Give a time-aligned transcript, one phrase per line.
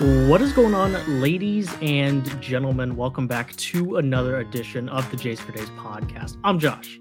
[0.00, 2.96] What is going on, ladies and gentlemen?
[2.96, 6.36] Welcome back to another edition of the Js for Days podcast.
[6.42, 6.98] I'm Josh.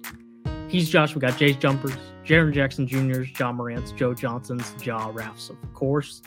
[0.67, 1.15] He's Josh.
[1.15, 6.21] We got Jays Jumpers, Jaren Jackson Jr.'s, Ja Morant's, Joe Johnson's, Jaw Raffs, of course.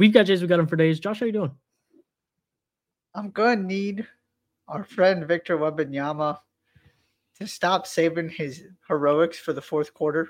[0.00, 0.42] We've got Jays.
[0.42, 0.98] We got him for days.
[0.98, 1.52] Josh, how you doing?
[3.14, 4.04] I'm going to need
[4.66, 6.40] our friend Victor Wembanyama
[7.38, 10.28] to stop saving his heroics for the fourth quarter.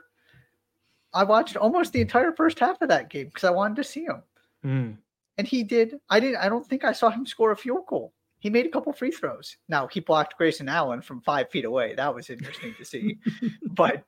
[1.15, 4.05] I watched almost the entire first half of that game because I wanted to see
[4.05, 4.23] him.
[4.63, 4.97] Mm
[5.39, 5.99] and he did.
[6.11, 6.37] I didn't.
[6.37, 8.13] I don't think I saw him score a field goal.
[8.41, 9.57] He made a couple free throws.
[9.69, 11.95] Now he blocked Grayson Allen from five feet away.
[11.95, 13.19] That was interesting to see.
[13.63, 14.05] but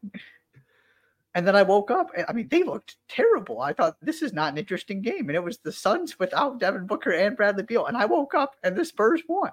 [1.35, 2.11] and then I woke up.
[2.29, 3.61] I mean, they looked terrible.
[3.61, 6.87] I thought this is not an interesting game, and it was the Suns without Devin
[6.87, 7.87] Booker and Bradley Beal.
[7.87, 9.53] And I woke up, and the Spurs won.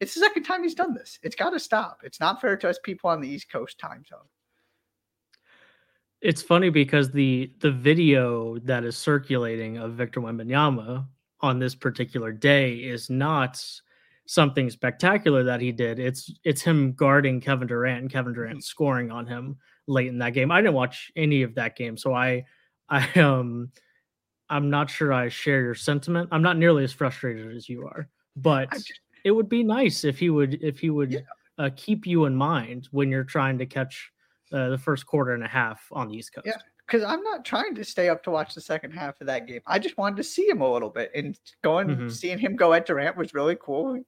[0.00, 1.18] It's the second time he's done this.
[1.22, 2.00] It's got to stop.
[2.04, 4.28] It's not fair to us people on the East Coast time zone.
[6.24, 11.06] It's funny because the the video that is circulating of Victor Wembanyama
[11.40, 13.62] on this particular day is not
[14.24, 15.98] something spectacular that he did.
[15.98, 18.60] It's it's him guarding Kevin Durant and Kevin Durant mm-hmm.
[18.60, 20.50] scoring on him late in that game.
[20.50, 22.46] I didn't watch any of that game, so I
[22.88, 23.70] I um
[24.48, 26.30] I'm not sure I share your sentiment.
[26.32, 30.18] I'm not nearly as frustrated as you are, but just, it would be nice if
[30.18, 31.20] he would if he would yeah.
[31.58, 34.10] uh, keep you in mind when you're trying to catch
[34.54, 36.46] uh, the first quarter and a half on the East Coast.
[36.46, 39.46] Yeah, because I'm not trying to stay up to watch the second half of that
[39.46, 39.60] game.
[39.66, 42.08] I just wanted to see him a little bit, and going mm-hmm.
[42.08, 44.00] seeing him go at Durant was really cool.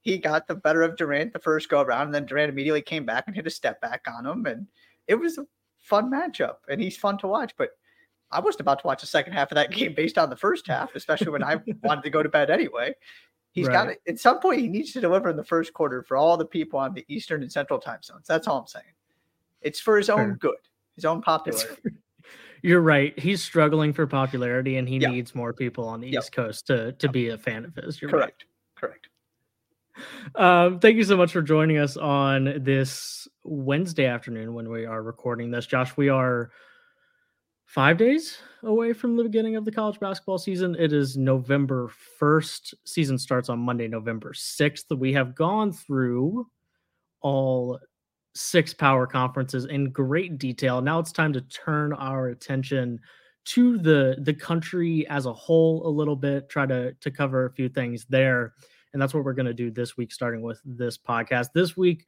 [0.00, 3.04] He got the better of Durant the first go around, and then Durant immediately came
[3.04, 4.66] back and hit a step back on him, and
[5.06, 5.46] it was a
[5.78, 7.52] fun matchup, and he's fun to watch.
[7.58, 7.70] But
[8.30, 10.66] I wasn't about to watch the second half of that game based on the first
[10.66, 12.94] half, especially when I wanted to go to bed anyway.
[13.52, 13.74] He's right.
[13.74, 14.00] got it.
[14.08, 16.78] At some point, he needs to deliver in the first quarter for all the people
[16.78, 18.26] on the Eastern and Central time zones.
[18.26, 18.84] That's all I'm saying.
[19.62, 20.56] It's for his own good,
[20.96, 21.82] his own popularity.
[22.62, 23.18] You're right.
[23.18, 26.08] He's struggling for popularity, and he needs more people on the.
[26.08, 28.00] East Coast to to be a fan of his.
[28.00, 28.44] You're correct.
[28.80, 28.90] Right.
[28.90, 29.08] Correct.
[30.34, 35.02] Um, thank you so much for joining us on this Wednesday afternoon when we are
[35.02, 35.66] recording this.
[35.66, 36.50] Josh, we are
[37.66, 40.76] five days away from the beginning of the college basketball season.
[40.78, 42.74] It is November 1st.
[42.84, 44.96] Season starts on Monday, November 6th.
[44.96, 46.46] We have gone through
[47.20, 47.78] all
[48.34, 50.80] six power conferences in great detail.
[50.80, 53.00] Now it's time to turn our attention
[53.44, 57.52] to the the country as a whole a little bit, try to to cover a
[57.52, 58.54] few things there.
[58.92, 61.48] And that's what we're going to do this week starting with this podcast.
[61.54, 62.04] This week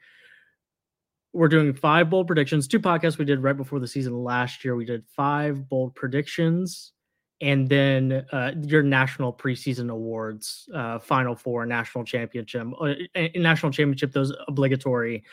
[1.32, 4.76] we're doing five bold predictions, two podcasts we did right before the season last year.
[4.76, 6.92] We did five bold predictions
[7.40, 12.94] and then uh, your national preseason awards, uh, Final Four, national championship, uh,
[13.34, 15.24] national championship, those obligatory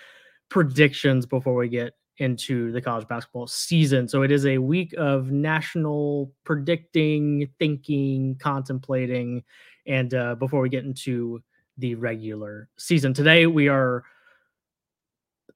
[0.51, 4.07] predictions before we get into the college basketball season.
[4.07, 9.43] So it is a week of national predicting, thinking, contemplating,
[9.87, 11.41] and uh, before we get into
[11.77, 13.13] the regular season.
[13.13, 14.03] Today we are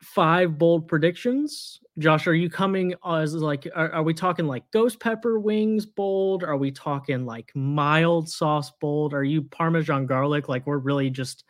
[0.01, 1.81] five bold predictions.
[1.99, 6.43] Josh, are you coming as like are, are, we talking like ghost pepper wings bold?
[6.43, 9.13] Are we talking like mild sauce bold?
[9.13, 10.47] Are you parmesan garlic?
[10.47, 11.43] Like we're really just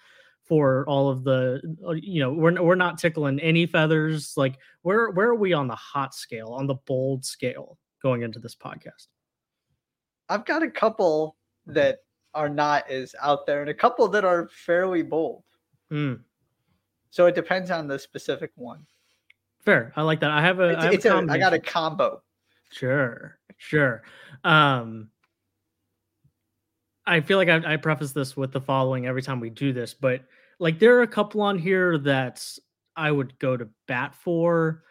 [0.45, 5.09] for all of the uh, you know we're we're not tickling any feathers like where
[5.11, 9.07] where are we on the hot scale on the bold scale going into this podcast?
[10.29, 11.99] I've got a couple that
[12.33, 15.43] are not as out there and a couple that are fairly bold.
[15.91, 16.21] Mm.
[17.11, 18.85] so it depends on the specific one.
[19.63, 20.31] Fair i like that.
[20.31, 22.21] I have a it's, I, have it's a, I got a combo.
[22.71, 24.03] Sure sure.
[24.43, 25.09] Um
[27.07, 29.93] I feel like I, I preface this with the following every time we do this,
[29.93, 30.23] but
[30.59, 32.45] like there are a couple on here that
[32.95, 34.83] I would go to bat for.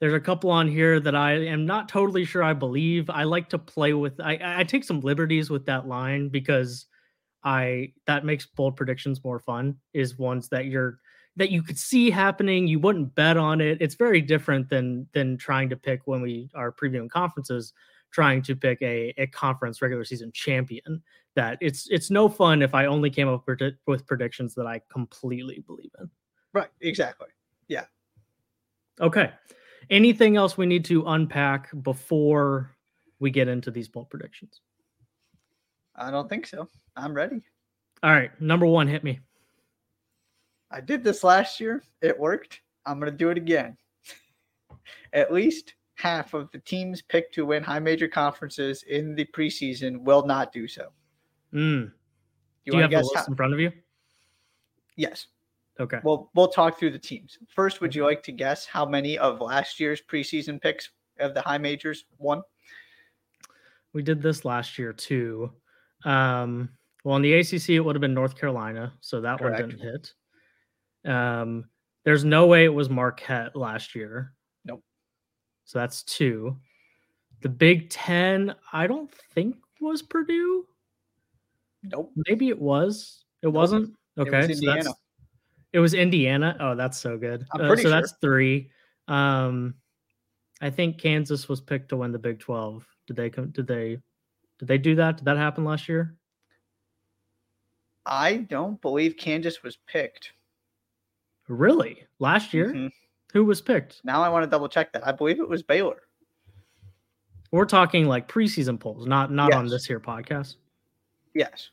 [0.00, 3.10] There's a couple on here that I am not totally sure I believe.
[3.10, 6.86] I like to play with I, I take some liberties with that line because
[7.42, 10.98] I that makes bold predictions more fun is ones that you're
[11.36, 13.78] that you could see happening, you wouldn't bet on it.
[13.80, 17.72] It's very different than than trying to pick when we are previewing conferences,
[18.10, 21.02] trying to pick a, a conference regular season champion
[21.34, 23.46] that it's it's no fun if I only came up
[23.86, 26.10] with predictions that I completely believe in.
[26.52, 26.68] Right.
[26.80, 27.28] Exactly.
[27.68, 27.84] Yeah.
[29.00, 29.30] Okay.
[29.90, 32.74] Anything else we need to unpack before
[33.20, 34.60] we get into these bold predictions?
[35.94, 36.68] I don't think so.
[36.96, 37.40] I'm ready.
[38.02, 38.30] All right.
[38.40, 39.20] Number one, hit me.
[40.70, 41.82] I did this last year.
[42.02, 42.60] It worked.
[42.84, 43.76] I'm going to do it again.
[45.12, 50.00] At least half of the teams picked to win high major conferences in the preseason
[50.02, 50.88] will not do so.
[51.52, 51.90] Mm.
[52.64, 53.24] Do you have the list how...
[53.26, 53.72] in front of you?
[54.96, 55.26] Yes.
[55.80, 55.98] Okay.
[56.02, 57.38] Well, we'll talk through the teams.
[57.48, 61.40] First, would you like to guess how many of last year's preseason picks of the
[61.40, 62.42] high majors won?
[63.92, 65.52] We did this last year too.
[66.04, 66.68] Um,
[67.04, 69.60] well, in the ACC, it would have been North Carolina, so that Correct.
[69.60, 70.12] one didn't hit.
[71.10, 71.64] Um,
[72.04, 74.34] there's no way it was Marquette last year.
[75.68, 75.72] Nope.
[75.72, 76.56] So that's two.
[77.42, 80.66] The Big Ten, I don't think was Purdue.
[81.84, 82.12] Nope.
[82.26, 83.24] Maybe it was.
[83.42, 83.94] It wasn't.
[84.16, 84.82] was Okay, so Indiana.
[84.84, 84.94] that's
[85.72, 86.56] it was Indiana.
[86.58, 87.46] Oh, that's so good.
[87.52, 87.90] I'm Uh, so sure.
[87.90, 88.70] that's three.
[89.06, 89.74] Um,
[90.60, 92.84] I think Kansas was picked to win the Big Twelve.
[93.06, 93.50] Did they come?
[93.50, 93.98] Did they?
[94.58, 95.18] Did they do that?
[95.18, 96.16] Did that happen last year?
[98.06, 100.32] I don't believe Kansas was picked.
[101.46, 102.04] Really?
[102.18, 102.72] Last year?
[102.72, 102.90] Mhm.
[103.32, 104.00] Who was picked?
[104.04, 105.06] Now I want to double check that.
[105.06, 106.02] I believe it was Baylor.
[107.50, 110.56] We're talking like preseason polls, not not on this here podcast.
[111.34, 111.70] Yes.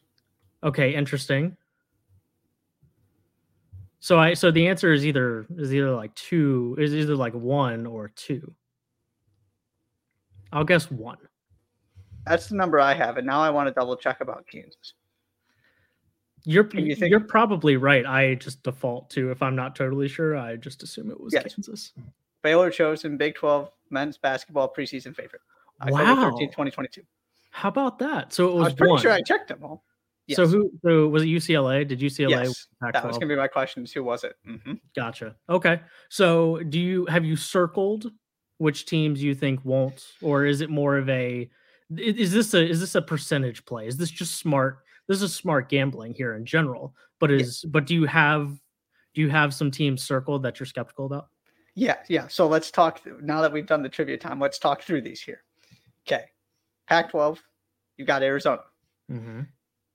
[0.64, 1.56] Okay, interesting.
[4.00, 7.86] So I so the answer is either is either like two is either like one
[7.86, 8.54] or two.
[10.54, 11.18] I'll guess one.
[12.26, 13.18] That's the number I have.
[13.18, 14.94] And now I want to double check about Kansas.
[16.46, 18.06] You're you think- you're probably right.
[18.06, 21.54] I just default to if I'm not totally sure, I just assume it was Yes.
[21.56, 21.94] Kansas.
[22.44, 25.42] Baylor chosen Big 12 men's basketball preseason favorite.
[25.82, 26.32] October Wow.
[26.32, 27.02] 13th, 2022.
[27.52, 28.32] How about that?
[28.34, 29.02] So it I was, was pretty one.
[29.02, 29.84] sure I checked them all.
[30.28, 30.38] Yes.
[30.38, 31.88] So who so was it UCLA?
[31.88, 33.84] Did UCLA Yes, that was going to be my question.
[33.84, 34.36] is Who was it?
[34.46, 35.36] hmm Gotcha.
[35.50, 35.82] Okay.
[36.10, 38.12] So do you have you circled
[38.58, 41.50] which teams you think won't, or is it more of a
[41.96, 43.86] is this a is this a percentage play?
[43.88, 44.80] Is this just smart?
[45.08, 46.94] This is smart gambling here in general.
[47.20, 48.60] But is but do you have
[49.14, 51.30] do you have some teams circled that you're skeptical about?
[51.76, 52.28] Yeah, yeah.
[52.28, 53.02] So let's talk.
[53.22, 55.44] Now that we've done the trivia time, let's talk through these here.
[56.08, 56.26] Okay.
[56.88, 57.42] Pac 12,
[57.98, 58.62] you got Arizona.
[59.12, 59.42] Mm-hmm.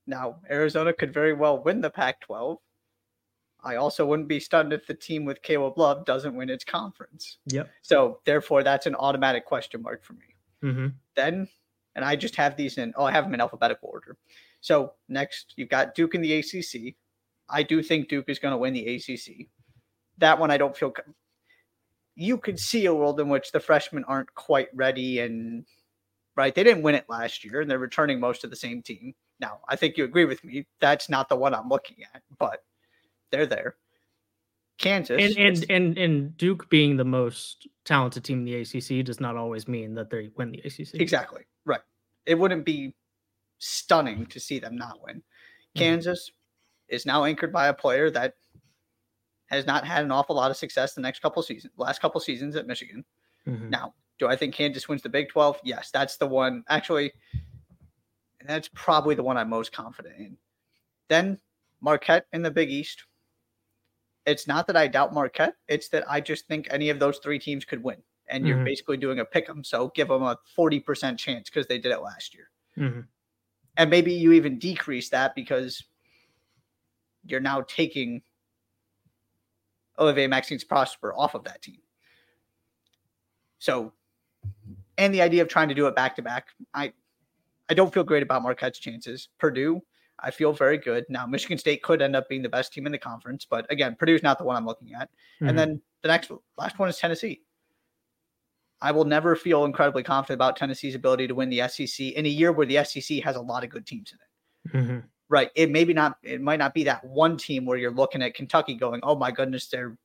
[0.07, 2.57] Now, Arizona could very well win the Pac 12.
[3.63, 7.37] I also wouldn't be stunned if the team with Caleb Love doesn't win its conference.
[7.45, 7.69] Yep.
[7.81, 10.35] So, therefore, that's an automatic question mark for me.
[10.63, 10.87] Mm-hmm.
[11.15, 11.47] Then,
[11.95, 14.17] and I just have these in, oh, I have them in alphabetical order.
[14.61, 16.95] So, next, you've got Duke in the ACC.
[17.49, 19.47] I do think Duke is going to win the ACC.
[20.19, 20.93] That one, I don't feel.
[22.15, 25.65] You could see a world in which the freshmen aren't quite ready and
[26.35, 26.53] right.
[26.53, 29.15] They didn't win it last year, and they're returning most of the same team.
[29.39, 30.67] Now, I think you agree with me.
[30.79, 32.63] That's not the one I'm looking at, but
[33.31, 33.75] they're there.
[34.77, 39.19] Kansas And and and and Duke being the most talented team in the ACC does
[39.19, 40.99] not always mean that they win the ACC.
[40.99, 41.43] Exactly.
[41.65, 41.81] Right.
[42.25, 42.93] It wouldn't be
[43.61, 45.17] stunning to see them not win.
[45.17, 45.79] Mhm.
[45.79, 46.31] Kansas
[46.87, 48.35] is now anchored by a player that
[49.47, 52.55] has not had an awful lot of success the next couple seasons, last couple seasons
[52.55, 53.05] at Michigan.
[53.45, 53.69] Mhm.
[53.69, 55.59] Now, do I think Kansas wins the Big 12?
[55.63, 56.63] Yes, that's the one.
[56.69, 57.11] Actually,
[58.45, 60.37] that's probably the one I'm most confident in.
[61.07, 61.39] Then
[61.81, 63.05] Marquette in the Big East.
[64.25, 67.39] It's not that I doubt Marquette, it's that I just think any of those three
[67.39, 68.03] teams could win.
[68.27, 68.65] And you're Mhm.
[68.65, 69.63] basically doing a pick 'em.
[69.63, 72.49] So give them a 40% chance because they did it last year.
[72.77, 73.07] Mhm.
[73.77, 75.83] And maybe you even decrease that because
[77.25, 78.21] you're now taking
[79.97, 81.79] Olivier Maxence Prosper off of that team.
[83.59, 83.93] So,
[84.97, 86.93] and the idea of trying to do it back to back, I,
[87.69, 89.29] I don't feel great about Marquette's chances.
[89.37, 89.81] Purdue,
[90.19, 91.05] I feel very good.
[91.09, 93.95] Now, Michigan State could end up being the best team in the conference, but again,
[93.97, 95.09] Purdue's not the one I'm looking at.
[95.39, 95.49] Mhm.
[95.49, 97.41] And then the next last one is Tennessee.
[98.81, 102.29] I will never feel incredibly confident about Tennessee's ability to win the SEC in a
[102.29, 104.85] year where the SEC has a lot of good teams in it.
[104.85, 105.03] Mhm.
[105.29, 105.51] Right.
[105.55, 108.75] It maybe not it might not be that one team where you're looking at Kentucky
[108.75, 109.97] going, "Oh my goodness, they're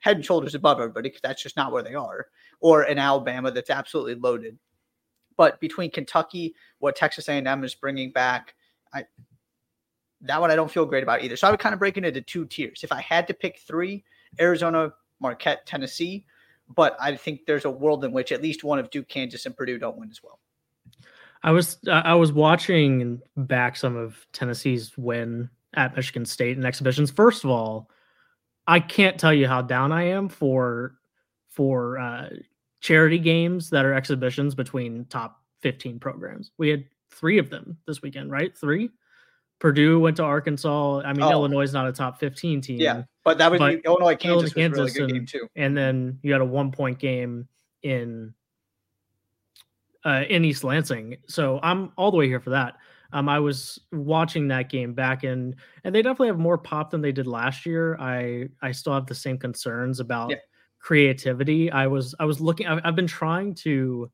[0.00, 2.28] head and shoulders above everybody," because that's just not where they are.
[2.60, 4.58] Or in Alabama that's absolutely loaded.
[5.36, 8.54] But between Kentucky, what Texas A&M is bringing back,
[8.92, 9.06] I
[10.22, 11.36] that one I don't feel great about either.
[11.36, 12.82] So I would kind of break it into two tiers.
[12.82, 14.04] If I had to pick three,
[14.40, 16.26] Arizona, Marquette, Tennessee,
[16.74, 19.56] but I think there's a world in which at least one of Duke, Kansas, and
[19.56, 20.38] Purdue don't win as well.
[21.42, 27.10] I was I was watching back some of Tennessee's win at Michigan State in exhibitions.
[27.10, 27.90] First of all,
[28.66, 30.94] I can't tell you how down I am for
[31.48, 32.30] for uh,
[32.80, 36.52] charity games that are exhibitions between top 15 programs.
[36.58, 38.56] We had three of them this weekend, right?
[38.56, 38.90] Three.
[39.58, 41.00] Purdue went to Arkansas.
[41.04, 41.30] I mean, Oh.
[41.32, 42.80] Illinois is not a top 15 team.
[42.80, 45.48] Yeah, but that was But Illinois, Kansas was a really Kansas good and- game too.
[45.56, 47.48] and then you had a one point game
[47.82, 48.34] in
[50.04, 51.16] uh, in East Lansing.
[51.26, 52.76] So I'm all the way here for that.
[53.12, 57.00] Um, I was watching that game back in, and they definitely have more pop than
[57.00, 57.96] they did last year.
[57.98, 60.36] I I still have the same concerns about Yeah.
[60.78, 61.70] creativity.
[61.70, 62.66] I was I was looking.
[62.66, 64.10] I've, I've been trying to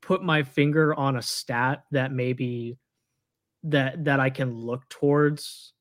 [0.00, 2.76] put my finger on a stat that maybe
[3.64, 5.72] that that I can look towards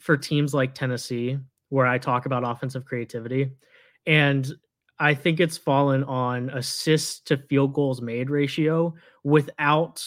[0.00, 3.50] for teams like Tennessee, where I talk about offensive creativity.
[4.06, 4.50] And
[4.98, 8.94] I think it's fallen on assists to field goals made ratio
[9.24, 10.04] without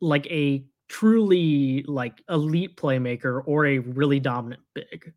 [0.00, 5.12] like a truly like elite playmaker or a really dominant big.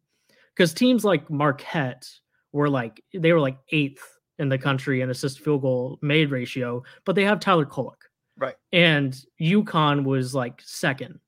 [0.55, 2.10] Because teams like Marquette
[2.51, 4.03] were like they were like eighth
[4.39, 8.00] in the country in assist field goal made ratio, but they have Tyler Kolek.
[8.41, 8.55] Right.
[8.74, 11.19] And UConn was like second.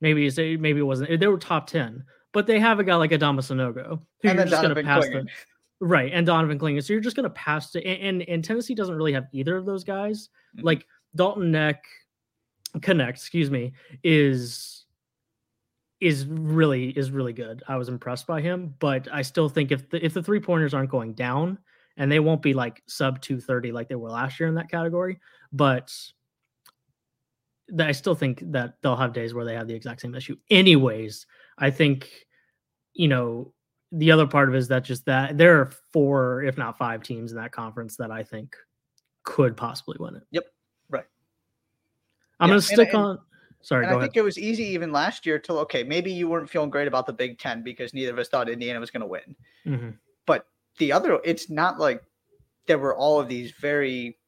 [0.00, 3.10] Maybe it's maybe it wasn't they were top 10, but they have a guy like
[3.10, 5.26] Adama Sanogo who and you're just gonna pass the,
[5.80, 6.82] right and Donovan Clingan.
[6.84, 7.84] So you're just gonna pass it.
[7.84, 10.28] And, and, and Tennessee doesn't really have either of those guys.
[10.56, 10.66] Mm-hmm.
[10.66, 11.80] Like Dalton Knecht
[12.80, 13.72] Connect, excuse me,
[14.04, 14.84] is
[16.00, 17.64] is really is really good.
[17.66, 20.72] I was impressed by him, but I still think if the if the three pointers
[20.72, 21.58] aren't going down,
[22.00, 25.20] and they won't be like sub 230 like they were last year in that category,
[25.52, 25.94] but
[27.78, 30.36] I still think that they'll have days where they have the exact same issue.
[30.48, 31.26] Anyways,
[31.58, 32.10] I think
[32.94, 33.52] you know
[33.92, 37.02] the other part of it is that just that there are four, if not five
[37.02, 38.56] teams in that conference that I think
[39.24, 40.22] could possibly win it.
[40.30, 40.44] Yep.
[40.88, 41.04] Right.
[42.40, 43.18] I'm yeah, gonna stick and, on.
[43.60, 44.00] Sorry, I ahead.
[44.00, 47.04] think it was easy even last year to okay, maybe you weren't feeling great about
[47.04, 49.36] the Big Ten because neither of us thought Indiana was going to win.
[49.66, 49.90] Mm-hmm.
[50.80, 52.02] The other, it's not like
[52.66, 54.18] there were all of these very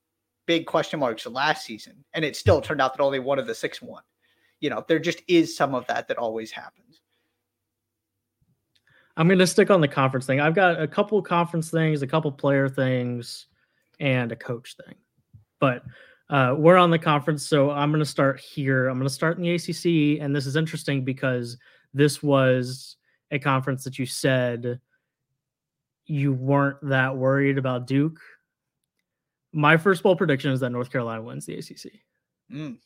[0.45, 3.55] big question marks last season, and it still turned out that only one of the
[3.55, 4.03] six won.
[4.61, 7.01] You know, there just is some of that that always happens.
[9.17, 10.41] I'm going to stick on the conference thing.
[10.41, 13.47] I've got a couple conference things, a couple player things,
[13.99, 14.95] and a coach thing.
[15.59, 15.85] But
[16.29, 18.89] uh, we're on the conference, so I'm going to start here.
[18.89, 21.57] I'm going to start in the ACC, and this is interesting because
[21.95, 22.97] this was
[23.31, 24.79] a conference that you said
[26.07, 28.21] you weren't that worried about Duke.
[29.53, 31.93] My first bold prediction is that North Carolina wins the ACC.
[32.53, 32.79] Mm.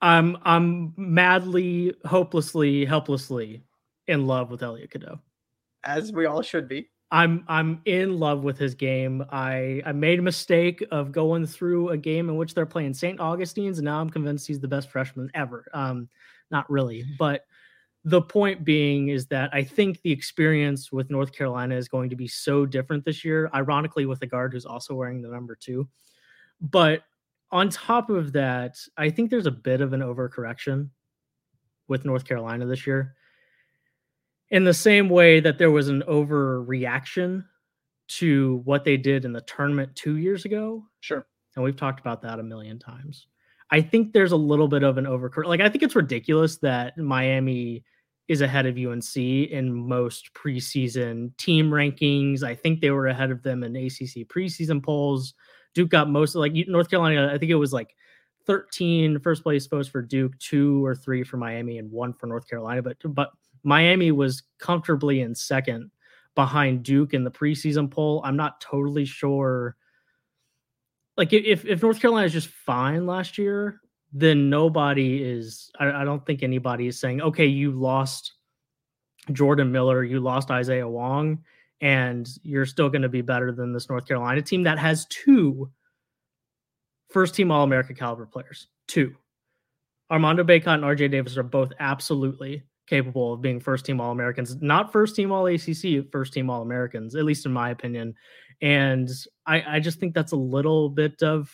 [0.00, 3.62] I'm I'm madly, hopelessly, helplessly
[4.06, 5.20] in love with Elliot Cadeau.
[5.84, 6.88] As we all should be.
[7.10, 9.24] I'm I'm in love with his game.
[9.30, 13.18] I I made a mistake of going through a game in which they're playing St.
[13.18, 15.64] Augustine's, and now I'm convinced he's the best freshman ever.
[15.72, 16.08] Um,
[16.50, 17.46] not really, but
[18.08, 22.16] the point being is that I think the experience with North Carolina is going to
[22.16, 23.50] be so different this year.
[23.54, 25.88] Ironically, with a guard who's also wearing the number two,
[26.60, 27.02] but
[27.50, 30.90] on top of that, I think there's a bit of an overcorrection
[31.86, 33.14] with North Carolina this year
[34.50, 37.44] in the same way that there was an overreaction
[38.08, 40.84] to what they did in the tournament two years ago.
[41.00, 41.26] Sure.
[41.56, 43.26] And we've talked about that a million times.
[43.70, 45.46] I think there's a little bit of an overcorrection.
[45.46, 47.84] Like, I think it's ridiculous that Miami
[48.28, 52.42] is ahead of UNC in most preseason team rankings.
[52.42, 55.34] I think they were ahead of them in ACC preseason polls.
[55.74, 57.32] Duke got most like North Carolina.
[57.32, 57.94] I think it was like
[58.46, 62.48] 13 first place votes for Duke, two or three for Miami, and one for North
[62.48, 62.82] Carolina.
[62.82, 63.30] But but
[63.62, 65.90] Miami was comfortably in second
[66.34, 68.20] behind Duke in the preseason poll.
[68.24, 69.76] I'm not totally sure.
[71.16, 73.80] Like if if North Carolina is just fine last year,
[74.12, 75.70] then nobody is.
[75.78, 78.32] I, I don't think anybody is saying, okay, you lost
[79.32, 81.38] Jordan Miller, you lost Isaiah Wong,
[81.80, 85.70] and you're still going to be better than this North Carolina team that has two
[87.10, 88.68] first team All America caliber players.
[88.86, 89.14] Two.
[90.10, 94.56] Armando Bacot and RJ Davis are both absolutely capable of being first team All Americans,
[94.62, 98.14] not first team All ACC, first team All Americans, at least in my opinion.
[98.62, 99.08] And
[99.46, 101.50] I, I just think that's a little bit of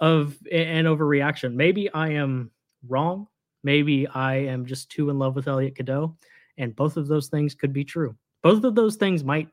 [0.00, 1.54] of an overreaction.
[1.54, 2.50] Maybe I am
[2.88, 3.26] wrong.
[3.62, 6.16] Maybe I am just too in love with Elliot Cadeau,
[6.58, 8.14] and both of those things could be true.
[8.42, 9.48] Both of those things might.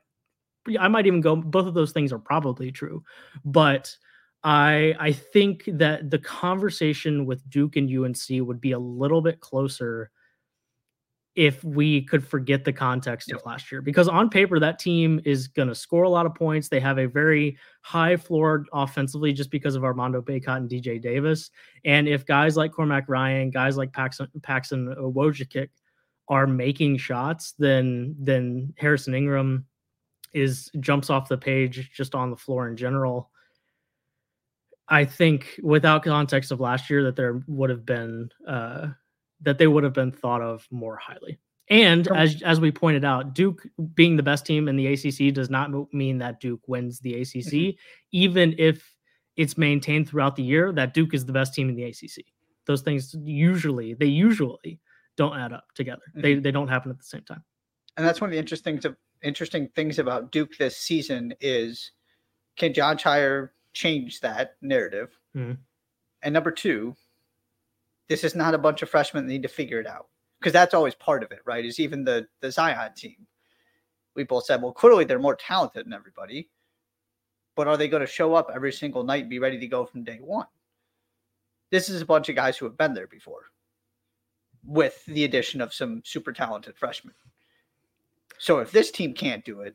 [0.78, 1.34] I might even go.
[1.34, 3.02] Both of those things are probably true,
[3.44, 3.94] but
[4.44, 9.40] I I think that the conversation with Duke and UNC would be a little bit
[9.40, 10.10] closer
[11.34, 13.38] if we could forget the context yep.
[13.38, 16.34] of last year because on paper that team is going to score a lot of
[16.34, 16.68] points.
[16.68, 21.50] They have a very high floor offensively just because of armando bacot and rj davis.
[21.84, 25.68] And if guys like cormac ryan guys like paxson paxson wojcik
[26.28, 29.66] are making shots then then harrison ingram
[30.34, 33.30] is jumps off the page just on the floor in general.
[34.88, 38.88] I think without context of last year that there would have been uh
[39.42, 41.38] that they would have been thought of more highly.
[41.68, 43.62] And as as we pointed out, Duke
[43.94, 47.32] being the best team in the ACC does not mean that Duke wins the ACC,
[47.32, 47.78] mm-hmm.
[48.12, 48.94] even if
[49.36, 52.24] it's maintained throughout the year that Duke is the best team in the ACC.
[52.66, 54.80] Those things usually they usually
[55.16, 56.02] don't add up together.
[56.10, 56.20] Mm-hmm.
[56.20, 57.44] They they don't happen at the same time.
[57.96, 61.92] And that's one of the interesting to, interesting things about Duke this season is
[62.56, 65.16] can Jon Scheyer change that narrative?
[65.36, 65.54] Mm-hmm.
[66.22, 66.94] And number two,
[68.08, 70.74] this is not a bunch of freshmen that need to figure it out because that's
[70.74, 71.64] always part of it, right?
[71.64, 73.26] Is even the the Zion team.
[74.14, 76.50] We both said, well, clearly they're more talented than everybody,
[77.56, 79.86] but are they going to show up every single night and be ready to go
[79.86, 80.46] from day one?
[81.70, 83.44] This is a bunch of guys who have been there before
[84.64, 87.14] with the addition of some super talented freshmen.
[88.38, 89.74] So if this team can't do it,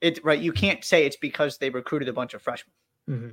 [0.00, 2.72] it right, you can't say it's because they recruited a bunch of freshmen.
[3.08, 3.30] Mm-hmm.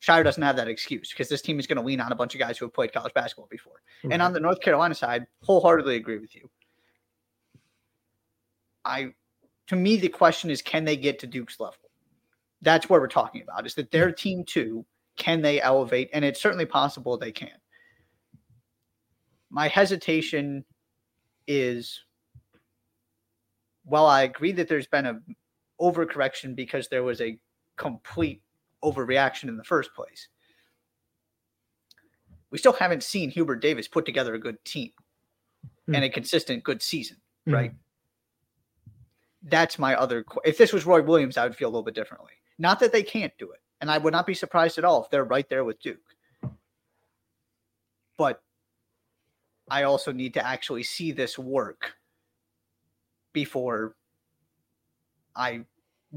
[0.00, 2.34] Scheyer doesn't have that excuse because this team is going to lean on a bunch
[2.34, 3.82] of guys who have played college basketball before.
[3.98, 4.12] Mm-hmm.
[4.12, 6.48] And on the North Carolina side, wholeheartedly agree with you.
[8.84, 9.12] I,
[9.66, 11.76] to me, the question is, can they get to Duke's level?
[12.62, 13.66] That's what we're talking about.
[13.66, 14.86] Is that their team too?
[15.16, 16.08] Can they elevate?
[16.14, 17.50] And it's certainly possible they can.
[19.50, 20.64] My hesitation
[21.46, 22.00] is,
[23.84, 25.20] well, I agree that there's been a
[25.80, 27.38] overcorrection because there was a
[27.76, 28.42] complete
[28.84, 30.28] overreaction in the first place.
[32.50, 34.90] We still haven't seen Hubert Davis put together a good team
[35.88, 35.94] mm.
[35.94, 37.18] and a consistent good season,
[37.48, 37.54] mm.
[37.54, 37.72] right?
[39.42, 40.24] That's my other.
[40.44, 42.32] If this was Roy Williams, I would feel a little bit differently.
[42.58, 45.10] Not that they can't do it, and I would not be surprised at all if
[45.10, 45.98] they're right there with Duke.
[48.18, 48.42] But
[49.70, 51.94] I also need to actually see this work
[53.32, 53.94] before
[55.34, 55.64] I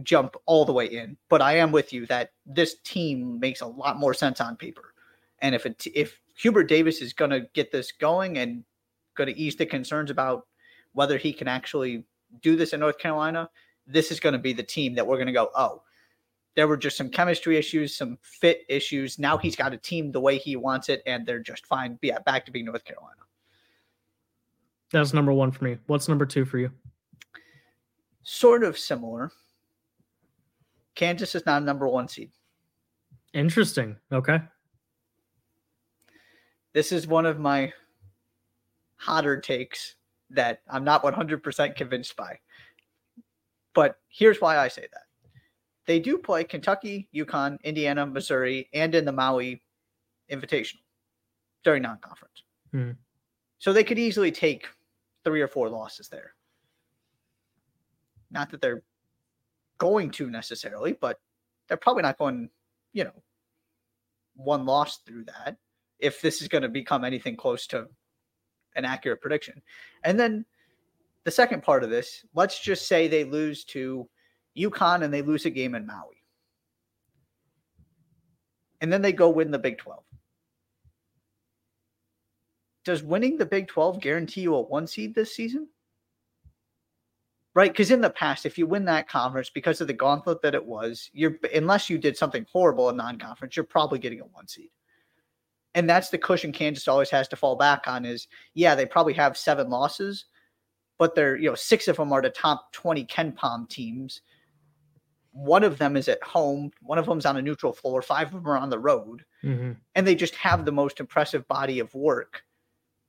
[0.01, 1.17] jump all the way in.
[1.29, 4.93] But I am with you that this team makes a lot more sense on paper.
[5.39, 8.63] And if it if Hubert Davis is going to get this going and
[9.15, 10.47] going to ease the concerns about
[10.93, 12.03] whether he can actually
[12.41, 13.49] do this in North Carolina,
[13.85, 15.83] this is going to be the team that we're going to go, oh,
[16.55, 19.19] there were just some chemistry issues, some fit issues.
[19.19, 21.97] Now he's got a team the way he wants it, and they're just fine.
[22.01, 23.21] Be back to being North Carolina.
[24.91, 25.77] That's number one for me.
[25.87, 26.71] What's number two for you?
[28.21, 29.31] Sort of similar.
[30.95, 32.31] Kansas is not a number one seed.
[33.33, 33.97] Interesting.
[34.11, 34.39] Okay.
[36.73, 37.73] This is one of my
[38.95, 39.95] hotter takes
[40.29, 42.39] that I'm not 100% convinced by.
[43.73, 45.03] But here's why I say that.
[45.85, 49.61] They do play Kentucky, UConn, Indiana, Missouri, and in the Maui
[50.31, 50.77] Invitational
[51.63, 52.43] during non conference.
[52.71, 52.91] Hmm.
[53.59, 54.67] So they could easily take
[55.23, 56.33] three or four losses there.
[58.31, 58.83] Not that they're
[59.83, 61.19] going to necessarily, but
[61.67, 62.49] they're probably not going,
[62.93, 63.11] you know,
[64.35, 65.57] one loss through that
[65.99, 67.85] if this is going to become anything close to
[68.77, 69.61] an accurate prediction.
[70.05, 70.45] And then
[71.25, 74.07] the second part of this, let's just say they lose to
[74.57, 76.23] UConn and they lose a game in Maui.
[78.79, 80.01] And then they go win the Big 12.
[82.85, 85.67] Does winning the Big 12 guarantee you a one seed this season?
[87.55, 87.71] Right?
[87.71, 90.65] Because in the past, if you win that conference because of the gauntlet that it
[90.65, 94.69] was, you're unless you did something horrible in non-conference, you're probably getting a one seed.
[95.75, 99.13] And that's the cushion Kansas always has to fall back on is yeah, they probably
[99.13, 100.25] have seven losses,
[100.97, 104.21] but they're, you know, six of them are the top 20 KenPom teams.
[105.31, 108.43] One of them is at home, one of them's on a neutral floor, five of
[108.43, 109.25] them are on the road.
[109.43, 109.71] Mm-hmm.
[109.95, 112.43] And they just have the most impressive body of work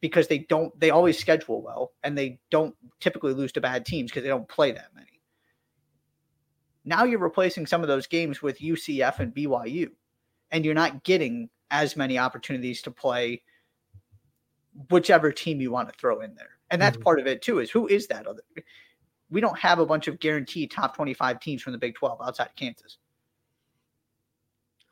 [0.05, 4.11] because they don't they always schedule well and they don't typically lose to bad teams
[4.11, 5.19] because they don't play that many.
[6.85, 9.89] Now you're replacing some of those games with UCF and BYU
[10.51, 13.43] and you're not getting as many opportunities to play
[14.91, 16.51] whichever team you want to throw in there.
[16.71, 17.05] And that's mm-hmm.
[17.05, 18.43] part of it too is who is that other
[19.31, 22.49] we don't have a bunch of guaranteed top 25 teams from the Big 12 outside
[22.49, 22.99] of Kansas.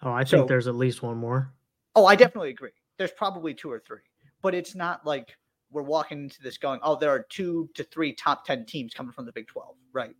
[0.02, 1.52] Oh, I think so, there's at least one more.
[1.94, 2.70] Oh, I definitely agree.
[2.96, 4.00] There's probably two or three
[4.42, 5.36] but it's not like
[5.70, 9.12] we're walking into this going, oh, there are two to three top 10 teams coming
[9.12, 10.14] from the Big 12, right?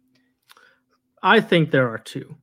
[1.22, 2.35] I think there are two,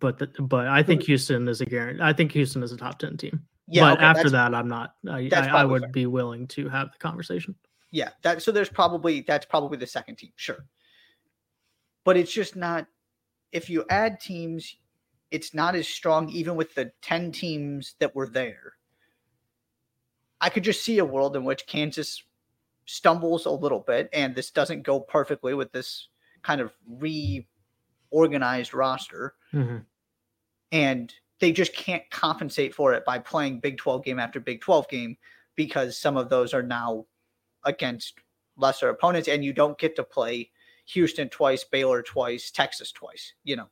[0.00, 1.06] but the, but I think hmm.
[1.06, 2.02] Houston is a guarantee.
[2.02, 3.42] I think Houston is a top 10 team.
[3.68, 4.94] Yeah, but okay, after that, I'm not.
[5.08, 5.90] I, I, I would fair.
[5.90, 7.54] be willing to have the conversation.
[7.90, 10.66] Yeah, that so there's probably that's probably the second team, sure.
[12.04, 12.86] But it's just not.
[13.52, 14.76] If you add teams,
[15.30, 18.74] it's not as strong, even with the ten teams that were there.
[20.42, 22.24] I could just see a world in which Kansas
[22.84, 26.08] stumbles a little bit and this doesn't go perfectly with this
[26.42, 26.72] kind of
[28.10, 29.34] reorganized roster.
[29.54, 29.78] Mm-hmm.
[30.72, 34.88] And they just can't compensate for it by playing Big 12 game after Big 12
[34.88, 35.16] game
[35.54, 37.06] because some of those are now
[37.64, 38.14] against
[38.56, 40.50] lesser opponents and you don't get to play
[40.86, 43.68] Houston twice, Baylor twice, Texas twice, you know.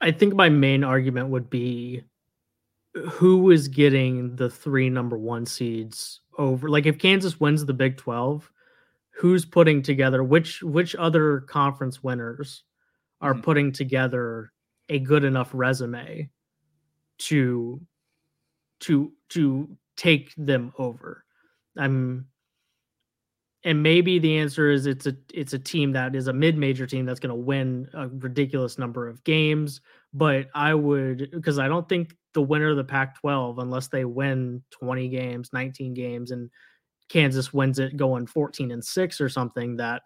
[0.00, 2.02] I think my main argument would be
[2.94, 7.96] who is getting the three number one seeds over like if Kansas wins the Big
[7.96, 8.50] 12
[9.14, 12.64] who's putting together which which other conference winners
[13.20, 13.42] are mm-hmm.
[13.42, 14.52] putting together
[14.88, 16.28] a good enough resume
[17.18, 17.80] to
[18.80, 21.24] to to take them over
[21.78, 22.26] i'm
[23.64, 27.06] and maybe the answer is it's a it's a team that is a mid-major team
[27.06, 29.80] that's going to win a ridiculous number of games
[30.12, 34.62] but i would because i don't think the winner of the Pac-12 unless they win
[34.70, 36.50] 20 games, 19 games, and
[37.08, 39.76] Kansas wins it going 14 and six or something.
[39.76, 40.02] That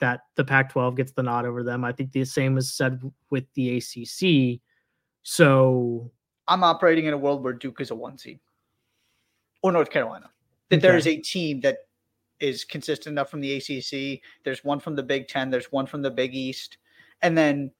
[0.00, 1.84] that the Pac-12 gets the nod over them.
[1.84, 4.60] I think the same is said with the ACC.
[5.22, 6.10] So
[6.46, 8.40] I'm operating in a world where Duke is a one seed
[9.62, 10.30] or North Carolina.
[10.70, 10.88] That okay.
[10.88, 11.78] there is a team that
[12.40, 14.20] is consistent enough from the ACC.
[14.44, 15.50] There's one from the Big Ten.
[15.50, 16.78] There's one from the Big East,
[17.22, 17.70] and then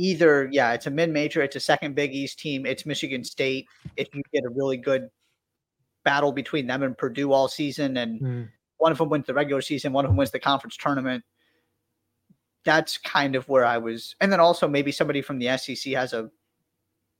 [0.00, 1.42] either yeah, it's a mid major.
[1.42, 2.64] It's a second Big East team.
[2.64, 3.66] It's Michigan State.
[3.96, 5.10] If you get a really good
[6.04, 8.48] battle between them and Purdue all season, and mm.
[8.78, 11.22] one of them wins the regular season, one of them wins the conference tournament.
[12.64, 16.14] That's kind of where I was, and then also maybe somebody from the SEC has
[16.14, 16.30] a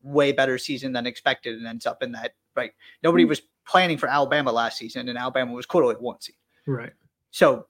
[0.02, 2.32] way better season than expected and ends up in that.
[2.56, 3.28] Right, nobody mm.
[3.28, 6.36] was planning for Alabama last season, and Alabama was clearly one seed.
[6.66, 6.92] Right.
[7.30, 7.66] So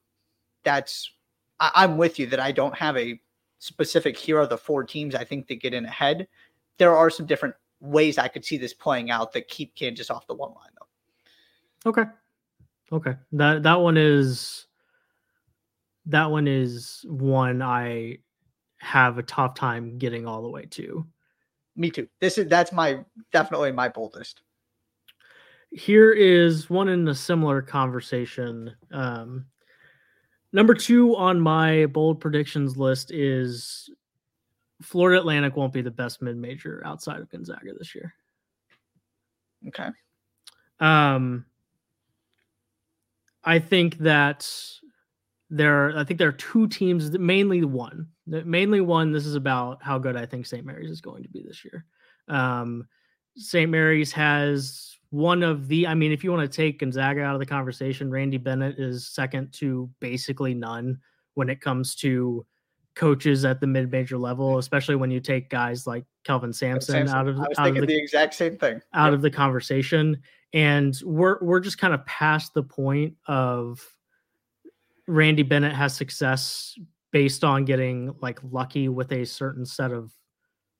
[0.62, 1.10] that's
[1.58, 3.20] I, I'm with you that I don't have a
[3.60, 6.26] specific here are the four teams I think that get in ahead.
[6.78, 10.26] There are some different ways I could see this playing out that keep Kansas off
[10.26, 10.70] the one line
[11.84, 11.90] though.
[11.90, 12.10] Okay.
[12.92, 13.14] Okay.
[13.32, 14.66] That that one is
[16.06, 18.18] that one is one I
[18.78, 21.06] have a tough time getting all the way to.
[21.76, 22.08] Me too.
[22.18, 24.42] This is that's my definitely my boldest
[25.70, 28.74] here is one in a similar conversation.
[28.90, 29.46] Um,
[30.52, 33.90] number two on my bold predictions list is
[34.82, 38.14] Florida Atlantic won't be the best mid major outside of Gonzaga this year.
[39.68, 39.88] Okay.
[40.78, 41.44] Um,
[43.44, 44.50] I think that
[45.50, 49.12] there, I think there are two teams, mainly one, mainly one.
[49.12, 50.64] This is about how good I think St.
[50.64, 51.84] Mary's is going to be this year.
[52.28, 52.86] Um,
[53.36, 53.70] St.
[53.70, 57.40] Mary's has one of the I mean, if you want to take Gonzaga out of
[57.40, 60.98] the conversation, Randy Bennett is second to basically none
[61.34, 62.46] when it comes to
[62.94, 67.16] coaches at the mid-major level, especially when you take guys like Kelvin Sampson, Sampson.
[67.16, 69.14] out of I was out thinking of the, the, exact same thing out yep.
[69.14, 70.20] of the conversation.
[70.52, 73.84] And we're we're just kind of past the point of
[75.06, 76.78] Randy Bennett has success
[77.12, 80.12] based on getting like lucky with a certain set of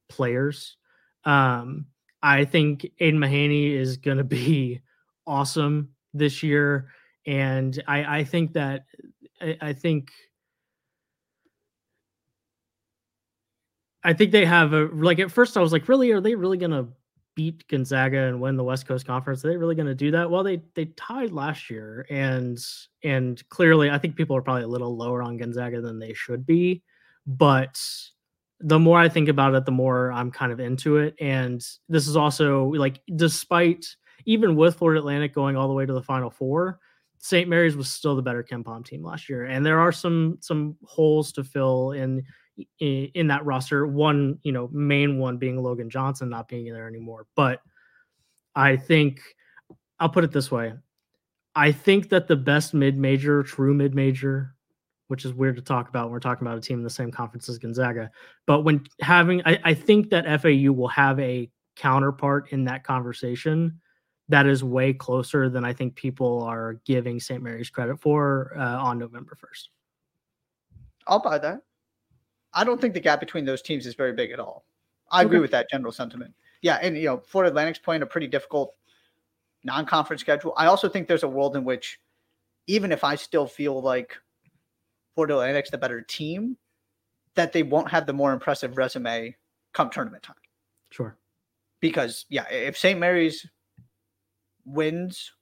[0.08, 0.76] players.
[1.24, 1.86] Um,
[2.22, 4.80] I think Aidan Mahaney is going to be
[5.26, 6.90] awesome this year,
[7.26, 8.85] and I, I think that
[9.40, 10.11] I, I, think
[14.04, 16.59] I think they have a like at first I was like, really, are they really
[16.59, 16.88] going to
[17.37, 19.44] beat Gonzaga and win the West Coast Conference?
[19.44, 20.30] Are they really going to do that?
[20.30, 22.59] Well, they they tied last year, and
[23.02, 26.44] and clearly, I think people are probably a little lower on Gonzaga than they should
[26.44, 26.83] be,
[27.26, 27.80] but
[28.60, 31.14] the more I think about it, the more I'm kind of into it.
[31.20, 33.86] And this is also like, despite
[34.26, 36.78] even with Florida Atlantic going all the way to the Final Four,
[37.18, 37.48] St.
[37.48, 41.32] Mary's was still the better KenPom team last year, and there are some some holes
[41.32, 42.22] to fill in,
[42.78, 43.86] in in that roster.
[43.86, 47.26] One, you know, main one being Logan Johnson not being there anymore.
[47.36, 47.60] But
[48.54, 49.20] I think
[49.98, 50.72] I'll put it this way:
[51.54, 54.54] I think that the best mid major, true mid major
[55.10, 57.10] which is weird to talk about when we're talking about a team in the same
[57.10, 58.12] conference as Gonzaga.
[58.46, 63.80] But when having, I, I think that FAU will have a counterpart in that conversation
[64.28, 67.42] that is way closer than I think people are giving St.
[67.42, 69.68] Mary's credit for uh, on November 1st.
[71.08, 71.62] I'll buy that.
[72.54, 74.64] I don't think the gap between those teams is very big at all.
[75.10, 75.26] I okay.
[75.26, 76.34] agree with that general sentiment.
[76.62, 78.76] Yeah, and you know, Florida Atlantic's playing a pretty difficult
[79.64, 80.54] non-conference schedule.
[80.56, 81.98] I also think there's a world in which
[82.68, 84.16] even if I still feel like
[85.14, 86.56] Florida Atlantic's the better team,
[87.34, 89.34] that they won't have the more impressive resume
[89.72, 90.36] come tournament time.
[90.90, 91.16] Sure.
[91.80, 92.98] Because yeah, if St.
[92.98, 93.46] Mary's
[94.64, 95.32] wins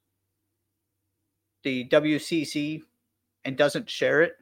[1.63, 2.83] the WCC
[3.45, 4.37] and doesn't share it,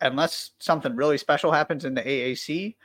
[0.00, 2.76] unless something really special happens in the AAC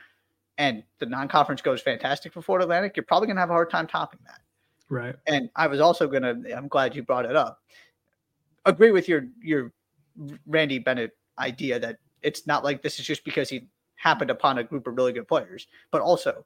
[0.58, 3.70] and the non-conference goes fantastic for Florida Atlantic, you're probably going to have a hard
[3.70, 4.40] time topping that.
[4.88, 5.16] Right.
[5.26, 7.60] And I was also going to I'm glad you brought it up
[8.64, 9.72] agree with your your
[10.46, 14.64] Randy Bennett idea that it's not like this is just because he happened upon a
[14.64, 16.44] group of really good players, but also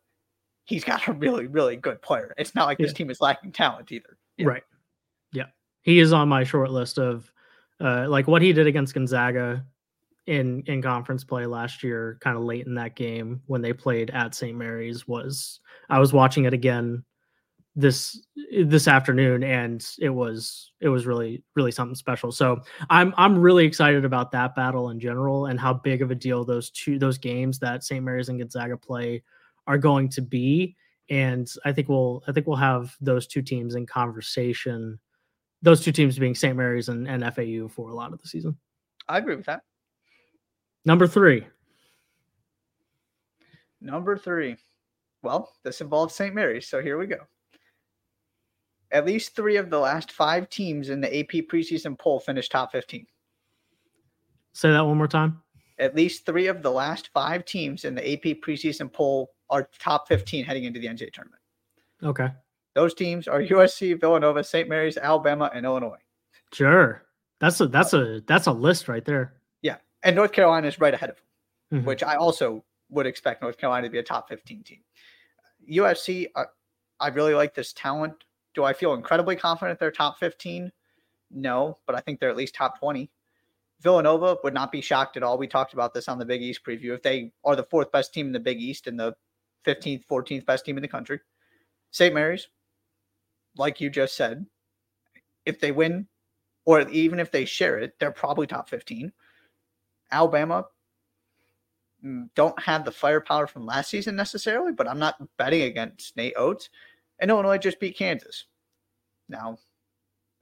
[0.64, 2.34] he's got a really really good player.
[2.36, 2.86] It's not like yeah.
[2.86, 4.18] this team is lacking talent either.
[4.36, 4.46] Yeah.
[4.46, 4.62] Right.
[5.32, 5.46] Yeah,
[5.82, 7.30] he is on my short list of
[7.80, 9.64] uh, like what he did against Gonzaga
[10.26, 14.10] in in conference play last year, kind of late in that game when they played
[14.10, 14.56] at St.
[14.56, 15.08] Mary's.
[15.08, 17.04] Was I was watching it again
[17.76, 18.26] this
[18.64, 22.32] this afternoon and it was it was really really something special.
[22.32, 26.14] So i'm i'm really excited about that battle in general and how big of a
[26.14, 29.22] deal those two those games that st mary's and gonzaga play
[29.66, 30.76] are going to be.
[31.10, 34.98] And i think we'll i think we'll have those two teams in conversation
[35.62, 38.56] those two teams being st mary's and, and fau for a lot of the season.
[39.08, 39.62] I agree with that.
[40.84, 41.46] Number three.
[43.80, 44.56] Number three.
[45.22, 46.34] Well, this involves St.
[46.34, 47.18] Mary's, so here we go.
[48.90, 52.72] At least three of the last five teams in the AP preseason poll finished top
[52.72, 53.06] 15.
[54.54, 55.42] Say that one more time.
[55.78, 60.08] At least three of the last five teams in the AP preseason poll are top
[60.08, 61.40] 15 heading into the NCAA tournament.
[62.02, 62.28] Okay.
[62.74, 64.68] Those teams are USC, Villanova, St.
[64.68, 65.98] Mary's, Alabama, and Illinois.
[66.52, 67.02] Sure.
[67.40, 69.34] That's a that's a that's a list right there.
[69.62, 69.76] Yeah.
[70.02, 71.16] And North Carolina is right ahead of
[71.70, 71.86] them, Mhm.
[71.86, 74.80] which I also would expect North Carolina to be a top 15 team.
[75.70, 76.44] USC, I,
[76.98, 78.14] I really like this talent.
[78.54, 80.72] Do I feel incredibly confident they're top 15?
[81.30, 83.10] No, but I think they're at least top 20.
[83.80, 85.38] Villanova would not be shocked at all.
[85.38, 86.94] We talked about this on the Big East preview.
[86.94, 89.14] If they are the fourth best team in the Big East and the
[89.66, 91.20] 15th, 14th best team in the country,
[91.90, 92.14] St.
[92.14, 92.48] Mary's,
[93.56, 94.46] like you just said,
[95.46, 96.08] if they win,
[96.64, 99.12] or even if they share it, they're probably top 15.
[100.10, 100.66] Alabama
[102.04, 106.34] mm, don't have the firepower from last season necessarily, but I'm not betting against Nate
[106.36, 106.68] Oats.
[107.18, 108.44] And Illinois just beat Kansas.
[109.28, 109.58] Now,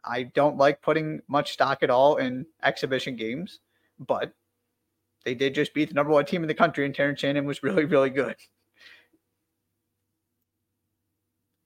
[0.05, 3.61] I don't like putting much stock at all in exhibition games,
[3.99, 4.33] but
[5.25, 7.63] they did just beat the number one team in the country, and Terrence Shannon was
[7.63, 8.37] really, really good.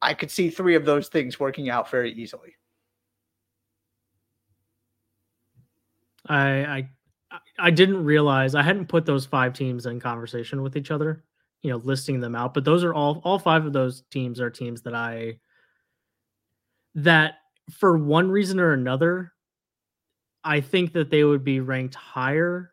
[0.03, 2.55] I could see three of those things working out very easily.
[6.27, 6.89] I I
[7.59, 11.23] I didn't realize I hadn't put those five teams in conversation with each other,
[11.63, 12.55] you know, listing them out.
[12.55, 15.39] But those are all all five of those teams are teams that I
[16.95, 17.35] that
[17.71, 19.33] for one reason or another,
[20.43, 22.73] I think that they would be ranked higher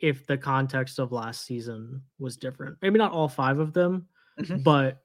[0.00, 2.76] if the context of last season was different.
[2.82, 4.06] Maybe not all five of them,
[4.38, 4.62] Mhm.
[4.62, 5.02] but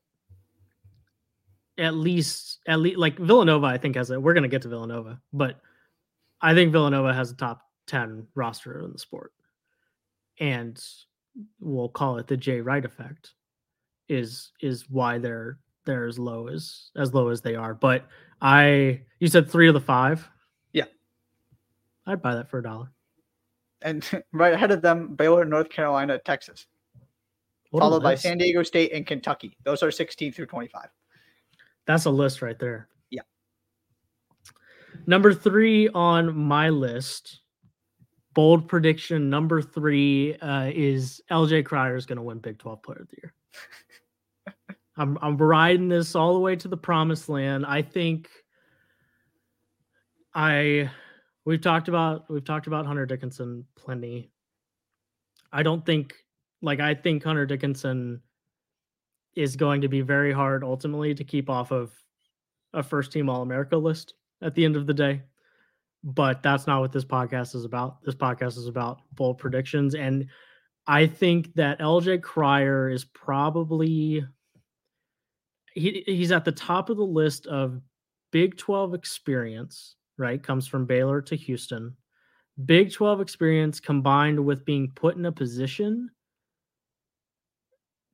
[1.78, 5.22] at least at least like Villanova, I think has a we're gonna get to Villanova,
[5.34, 5.62] but
[6.42, 9.34] I think Villanova has a top 10 roster in the sport.
[10.40, 10.84] And
[11.60, 13.34] we'll call it the Jay Wright effect
[14.10, 17.74] is is why they're they're as low as as low as they are.
[17.74, 18.06] But
[18.42, 20.28] I you said three of the five.
[20.74, 20.86] Yeah.
[22.06, 22.92] I'd buy that for a dollar.
[23.82, 26.68] And right ahead of them, Baylor, North Carolina, Texas,
[27.72, 28.16] What followed by.
[28.16, 29.58] San Diego State and Kentucky.
[29.64, 30.88] Those are 16 through 25.
[31.88, 32.88] That's a list right there.
[33.10, 33.22] Yeah.
[35.08, 37.41] Number three on my list,
[38.34, 43.02] bold prediction number three uh, is LJ Cryer is going to win Big 12 Player
[43.02, 43.34] of the Year.
[44.98, 47.66] I'm I'm riding this all the way to the promised land.
[47.66, 48.30] I think
[50.34, 50.90] I
[51.46, 54.32] we've talked about we've talked about Hunter Dickinson plenty.
[55.52, 56.14] I don't think
[56.62, 58.22] like I think Hunter Dickinson
[59.36, 61.92] is going to be very hard ultimately to keep off of
[62.74, 65.22] a first team All America list at the end of the day.
[66.04, 68.02] But that's not what this podcast is about.
[68.04, 69.94] This podcast is about bold predictions.
[69.94, 70.28] And
[70.88, 74.26] I think that LJ Cryer is probably
[75.74, 77.80] he, he's at the top of the list of
[78.32, 80.42] Big 12 experience, right?
[80.42, 81.96] Comes from Baylor to Houston.
[82.66, 86.10] Big 12 experience combined with being put in a position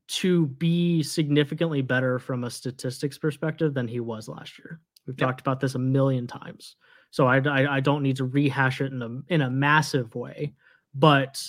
[0.08, 4.80] to be significantly better from a statistics perspective than he was last year.
[5.06, 5.26] We've Yep.
[5.26, 6.76] talked about this a million times,
[7.10, 10.52] so I, I I don't need to rehash it in a in a massive way.
[10.94, 11.42] But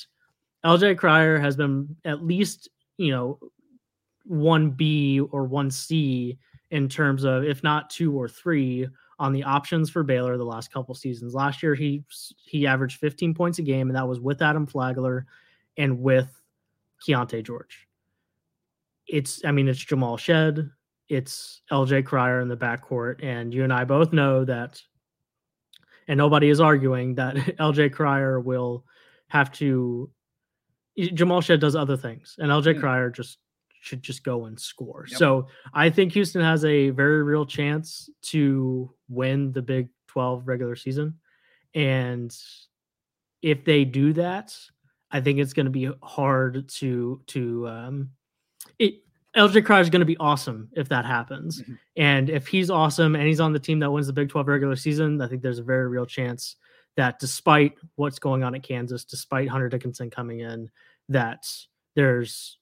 [0.65, 3.39] LJ Cryer has been at least you know
[4.25, 6.37] one B or one C
[6.71, 10.71] in terms of if not two or three on the options for Baylor the last
[10.71, 11.33] couple seasons.
[11.33, 12.03] Last year he
[12.43, 15.25] he averaged 15 points a game, and that was with Adam Flagler
[15.77, 16.29] and with
[17.05, 17.87] Keyonte George
[19.09, 20.69] it's I mean it's Jamal Shead,
[21.09, 24.81] it's LJ Cryer in the backcourt, and you and I both know that,
[26.09, 28.83] and nobody is arguing that LJ Cryer will
[29.29, 30.09] have to.
[30.97, 32.79] Jamal Shead does other things, and LJ Mm.
[32.81, 33.37] Cryer just
[33.81, 35.05] should just go and score.
[35.09, 35.17] Yep.
[35.17, 40.75] So I think Houston has a very real chance to win the Big 12 regular
[40.75, 41.13] season,
[41.73, 42.35] and
[43.41, 44.53] if they do that,
[45.11, 48.09] I think it's going to be hard to to um,
[48.79, 48.95] it
[49.35, 51.61] LJ Cryer is going to be awesome if that happens.
[51.61, 51.79] Mhm.
[51.97, 54.75] And if he's awesome and he's on the team that wins the Big 12 regular
[54.75, 56.55] season, I think there's a very real chance
[56.97, 60.69] that despite what's going on at Kansas, despite Hunter Dickinson coming in,
[61.09, 61.47] that
[61.95, 62.57] there's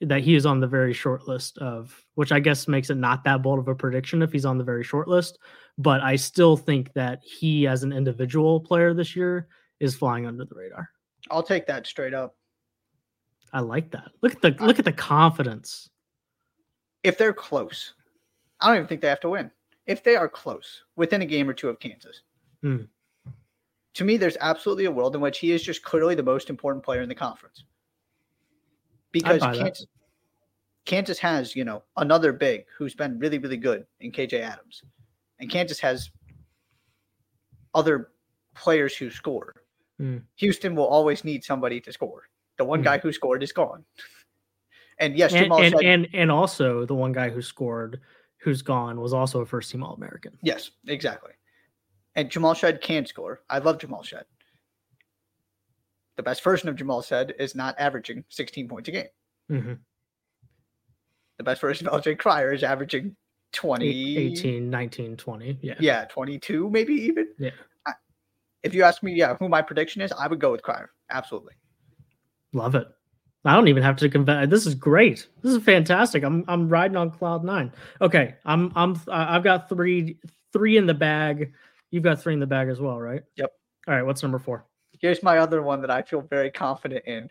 [0.00, 3.22] that he is on the very short list of which I guess makes it not
[3.22, 5.38] that bold of a prediction if he's on the very short list.
[5.78, 9.46] But I still think that he as an individual player this year
[9.78, 10.90] is flying under the radar.
[11.30, 12.34] I'll take that straight up.
[13.52, 14.10] I like that.
[14.22, 15.88] Look at the look at the confidence.
[17.02, 17.94] If they're close,
[18.60, 19.50] I don't even think they have to win.
[19.86, 22.22] If they are close, within a game or two of Kansas,
[22.62, 22.84] Hmm.
[23.94, 26.84] to me, there's absolutely a world in which he is just clearly the most important
[26.84, 27.64] player in the conference.
[29.10, 29.40] Because.
[29.40, 29.86] Kansas,
[30.84, 34.82] Kansas has, you know, another big who's been really, really good in KJ Adams.
[35.38, 36.10] And Kansas has
[37.74, 38.10] other
[38.54, 39.54] players who score.
[40.00, 40.22] Mm.
[40.36, 42.28] Houston will always need somebody to score.
[42.58, 42.84] The one mm.
[42.84, 43.84] guy who scored is gone.
[45.02, 48.00] And yes, and, and, and, and also the one guy who scored,
[48.38, 50.38] who's gone, was also a first team All American.
[50.44, 51.32] Yes, exactly.
[52.14, 53.40] And Jamal Shead can score.
[53.50, 54.24] I love Jamal Shead.
[56.16, 59.06] The best version of Jamal Shead is not averaging 16 points a game.
[59.50, 59.72] Mm-hmm.
[61.38, 63.16] The best version of LJ Cryer is averaging
[63.54, 65.58] 20, 18, 19, 20.
[65.62, 65.74] Yeah.
[65.80, 67.26] Yeah, 22, maybe even.
[67.40, 67.50] Yeah.
[67.86, 67.94] I,
[68.62, 70.92] if you ask me, yeah, who my prediction is, I would go with Cryer.
[71.10, 71.54] Absolutely.
[72.52, 72.86] Love it.
[73.44, 74.50] I don't even have to convince.
[74.50, 75.26] This is great.
[75.42, 76.22] This is fantastic.
[76.22, 77.72] I'm I'm riding on cloud nine.
[78.00, 80.18] Okay, I'm I'm I've got three
[80.52, 81.52] three in the bag.
[81.90, 83.22] You've got three in the bag as well, right?
[83.36, 83.52] Yep.
[83.88, 84.02] All right.
[84.02, 84.64] What's number four?
[85.00, 87.28] Here's my other one that I feel very confident in.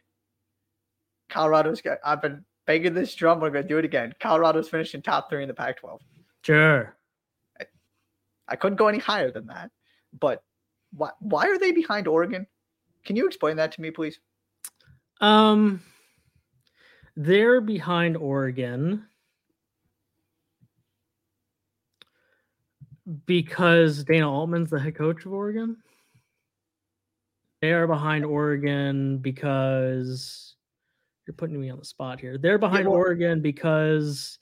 [1.29, 1.99] Colorado's got.
[2.03, 3.39] I've been banging this drum.
[3.39, 4.13] We're gonna do it again.
[4.19, 5.99] Colorado's finishing top three in the Pac-12.
[6.43, 6.97] Sure.
[7.59, 7.65] I,
[8.49, 9.71] I couldn't go any higher than that,
[10.19, 10.43] but
[10.91, 12.47] why why are they behind Oregon?
[13.05, 14.19] Can you explain that to me, please?
[15.21, 15.81] Um
[17.15, 19.05] they're behind Oregon
[23.25, 25.77] because Dana Altman's the head coach of Oregon.
[27.61, 30.55] They are behind Oregon because
[31.27, 32.37] you're putting me on the spot here.
[32.37, 34.39] They're behind yeah, well, Oregon because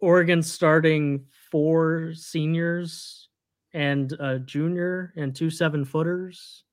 [0.00, 3.28] Oregon's starting four seniors
[3.72, 6.64] and a junior and two seven footers.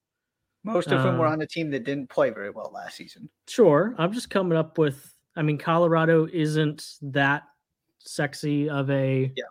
[0.63, 3.29] Most of them were uh, on the team that didn't play very well last season.
[3.47, 3.95] Sure.
[3.97, 7.43] I'm just coming up with I mean Colorado isn't that
[7.99, 9.43] sexy of a yeah.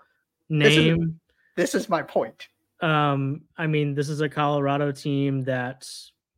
[0.48, 1.20] name.
[1.56, 2.48] This is, this is my point.
[2.80, 5.88] Um I mean this is a Colorado team that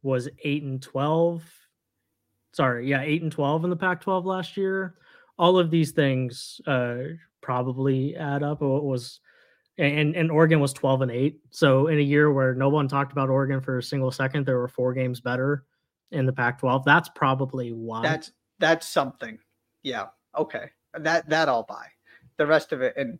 [0.02, 1.44] was 8 and 12.
[2.52, 4.94] Sorry, yeah, 8 and 12 in the Pac-12 last year.
[5.38, 6.96] All of these things uh
[7.42, 8.62] probably add up.
[8.62, 9.20] It was
[9.78, 11.40] and and Oregon was 12 and 8.
[11.50, 14.58] So in a year where no one talked about Oregon for a single second, there
[14.58, 15.64] were four games better
[16.10, 16.84] in the Pac-12.
[16.84, 18.02] That's probably why.
[18.02, 19.38] That's that's something.
[19.82, 20.06] Yeah.
[20.36, 20.70] Okay.
[20.98, 21.86] That that I'll buy.
[22.36, 23.18] The rest of it and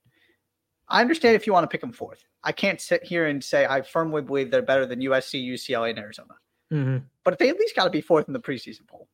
[0.89, 2.25] I understand if you want to pick them fourth.
[2.45, 5.99] I can't sit here and say I firmly believe they're better than USC, UCLA, and
[5.99, 6.35] Arizona.
[6.73, 6.99] Mm-hmm.
[7.25, 9.09] But they at least got to be fourth in the preseason poll.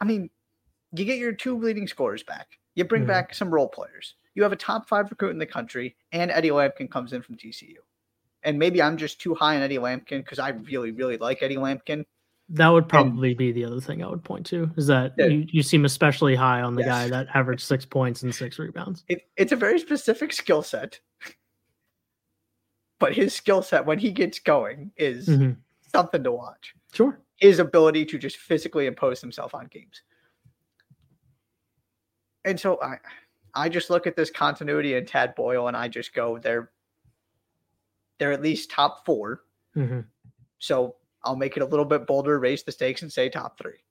[0.00, 0.30] I mean,
[0.94, 2.58] you get your two leading scorers back.
[2.80, 3.08] You bring mm-hmm.
[3.08, 6.50] back some role players you have a top five recruit in the country, and Eddie
[6.50, 7.76] Lampkin comes in from TCU.
[8.42, 11.56] And maybe I'm just too high on Eddie Lampkin because I really, really like Eddie
[11.56, 12.04] Lampkin.
[12.48, 15.26] That would probably and, be the other thing I would point to is that yeah.
[15.26, 16.88] you, you seem especially high on the yes.
[16.88, 19.04] guy that averaged six points and six rebounds.
[19.08, 20.98] It, it's a very specific skill set,
[22.98, 25.52] but his skill set when he gets going is mm-hmm.
[25.92, 26.74] something to watch.
[26.92, 27.20] Sure.
[27.36, 30.02] His ability to just physically impose himself on games.
[32.44, 32.96] And so I
[33.54, 36.70] I just look at this continuity in Tad Boyle and I just go, they're
[38.18, 39.40] they're at least top 4
[39.76, 40.00] mm-hmm.
[40.58, 43.82] So I'll make it a little bit bolder, raise the stakes, and say top three.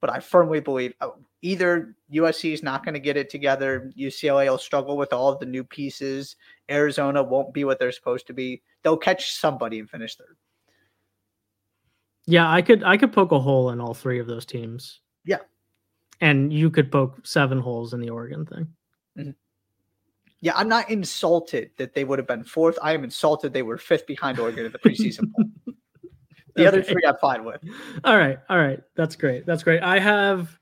[0.00, 4.48] But I firmly believe oh, either USC is not going to get it together, UCLA
[4.48, 6.36] will struggle with all of the new pieces,
[6.70, 8.62] Arizona won't be what they're supposed to be.
[8.82, 10.36] They'll catch somebody and finish third.
[12.26, 15.00] Yeah, I could I could poke a hole in all three of those teams.
[15.24, 15.38] Yeah.
[16.20, 18.68] And you could poke seven holes in the Oregon thing.
[19.18, 19.30] Mm-hmm.
[20.42, 22.78] Yeah, I'm not insulted that they would have been fourth.
[22.82, 25.74] I am insulted they were fifth behind Oregon in the preseason poll.
[26.54, 26.66] The okay.
[26.66, 27.62] other three I'm fine with.
[28.04, 29.46] All right, all right, that's great.
[29.46, 29.82] That's great.
[29.82, 30.58] I have,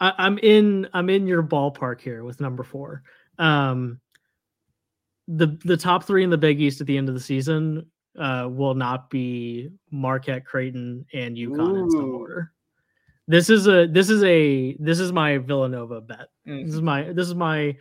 [0.00, 3.02] I, I'm in, I'm in your ballpark here with number four.
[3.38, 4.00] Um,
[5.28, 7.86] the the top three in the Big East at the end of the season
[8.18, 11.84] uh, will not be Marquette, Creighton, and UConn Ooh.
[11.84, 12.52] in some order.
[13.28, 16.28] This is a this is a this is my Villanova bet.
[16.46, 16.66] Mm-hmm.
[16.66, 17.76] This is my this is my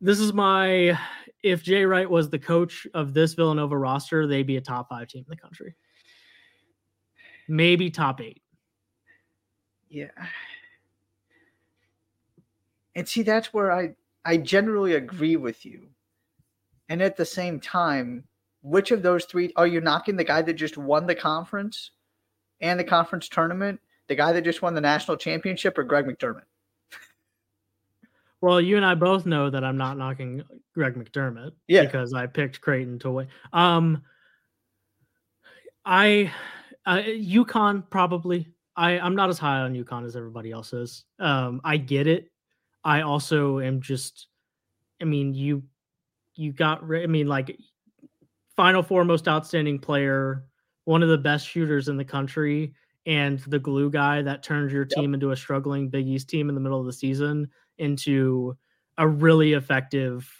[0.00, 0.98] this is my
[1.42, 5.08] if Jay Wright was the coach of this Villanova roster, they'd be a top five
[5.08, 5.74] team in the country.
[7.48, 8.42] Maybe top eight.
[9.88, 10.10] Yeah.
[12.94, 13.94] And see, that's where I
[14.24, 15.88] I generally agree with you.
[16.88, 18.24] And at the same time,
[18.62, 21.90] which of those three are you knocking the guy that just won the conference
[22.60, 23.80] and the conference tournament
[24.10, 26.42] the guy that just won the national championship or Greg McDermott?
[28.40, 30.42] Well, you and I both know that I'm not knocking
[30.74, 31.82] Greg McDermott yeah.
[31.82, 33.28] because I picked Creighton to win.
[33.52, 34.02] Um,
[35.84, 36.32] I,
[36.84, 38.48] uh, UConn probably.
[38.76, 41.04] I I'm not as high on UConn as everybody else is.
[41.20, 42.32] Um, I get it.
[42.82, 44.26] I also am just.
[45.00, 45.62] I mean, you,
[46.34, 46.82] you got.
[46.82, 47.56] I mean, like,
[48.56, 50.46] Final Four most outstanding player,
[50.84, 52.74] one of the best shooters in the country,
[53.06, 55.14] and the glue guy that turns your team yep.
[55.14, 57.48] into a struggling Big East team in the middle of the season
[57.78, 58.56] into
[58.98, 60.30] a really effective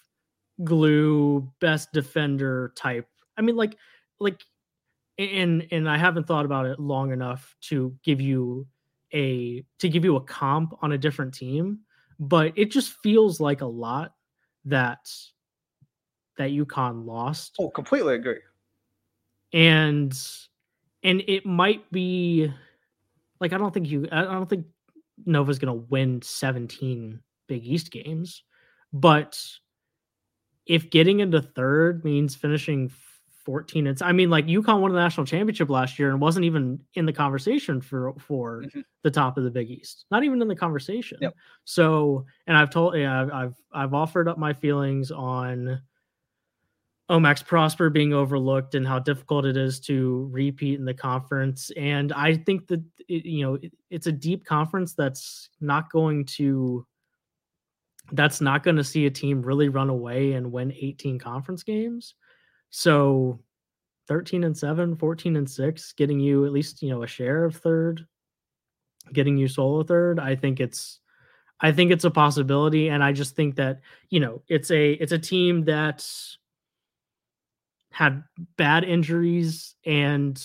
[0.64, 3.08] glue best defender type.
[3.36, 3.76] I mean, like,
[4.18, 4.42] like,
[5.18, 8.66] and and I haven't thought about it long enough to give you
[9.12, 11.80] a to give you a comp on a different team,
[12.18, 14.14] but it just feels like a lot
[14.64, 15.10] that
[16.36, 17.56] that UConn lost.
[17.58, 18.40] Oh, completely agree.
[19.52, 20.16] And
[21.02, 22.52] and it might be
[23.40, 24.66] like I don't think you I don't think
[25.24, 28.42] Nova's gonna win 17 Big East games,
[28.92, 29.42] but
[30.66, 32.90] if getting into third means finishing
[33.44, 36.78] 14 it's I mean like UConn won the national championship last year and wasn't even
[36.94, 38.80] in the conversation for for mm-hmm.
[39.02, 40.04] the top of the Big East.
[40.10, 41.18] Not even in the conversation.
[41.20, 41.34] Yep.
[41.64, 45.80] So, and I've told yeah, I've, I've I've offered up my feelings on
[47.10, 51.72] O-Max Prosper being overlooked and how difficult it is to repeat in the conference.
[51.76, 56.24] And I think that it, you know it, it's a deep conference that's not going
[56.36, 56.86] to
[58.12, 62.14] that's not going to see a team really run away and win 18 conference games.
[62.70, 63.40] So
[64.08, 67.56] 13 and 7, 14 and 6, getting you at least, you know, a share of
[67.56, 68.06] third,
[69.12, 70.20] getting you solo third.
[70.20, 71.00] I think it's
[71.60, 73.80] I think it's a possibility and I just think that,
[74.10, 76.38] you know, it's a it's a team that's
[77.90, 78.22] had
[78.56, 80.42] bad injuries and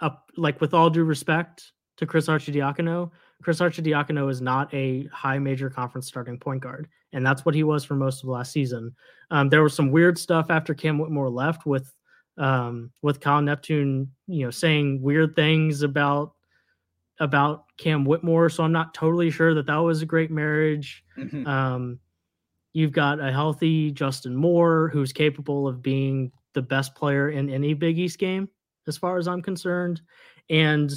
[0.00, 3.10] up like with all due respect to Chris Arcidiacono,
[3.42, 7.62] Chris Arcidiacono is not a high major conference starting point guard, and that's what he
[7.62, 8.94] was for most of last season.
[9.30, 11.92] Um, there was some weird stuff after Cam Whitmore left with
[12.38, 16.32] um, with Kyle Neptune, you know, saying weird things about
[17.18, 18.48] about Cam Whitmore.
[18.48, 21.04] So I'm not totally sure that that was a great marriage.
[21.18, 21.46] Mm-hmm.
[21.46, 22.00] Um,
[22.72, 27.74] you've got a healthy Justin Moore who's capable of being the best player in any
[27.74, 28.48] Big East game,
[28.86, 30.00] as far as I'm concerned,
[30.48, 30.92] and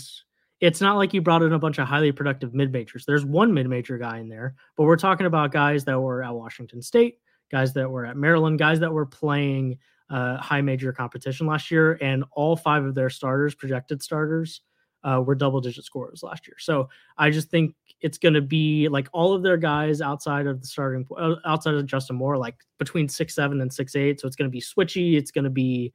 [0.59, 3.05] it's not like you brought in a bunch of highly productive mid majors.
[3.05, 6.33] There's one mid major guy in there, but we're talking about guys that were at
[6.33, 7.17] Washington State,
[7.51, 9.77] guys that were at Maryland, guys that were playing
[10.09, 14.61] uh, high major competition last year, and all five of their starters, projected starters,
[15.03, 16.55] uh, were double digit scorers last year.
[16.59, 20.61] So I just think it's going to be like all of their guys outside of
[20.61, 24.19] the starting, uh, outside of Justin Moore, like between six seven and six eight.
[24.19, 25.15] So it's going to be switchy.
[25.15, 25.93] It's going to be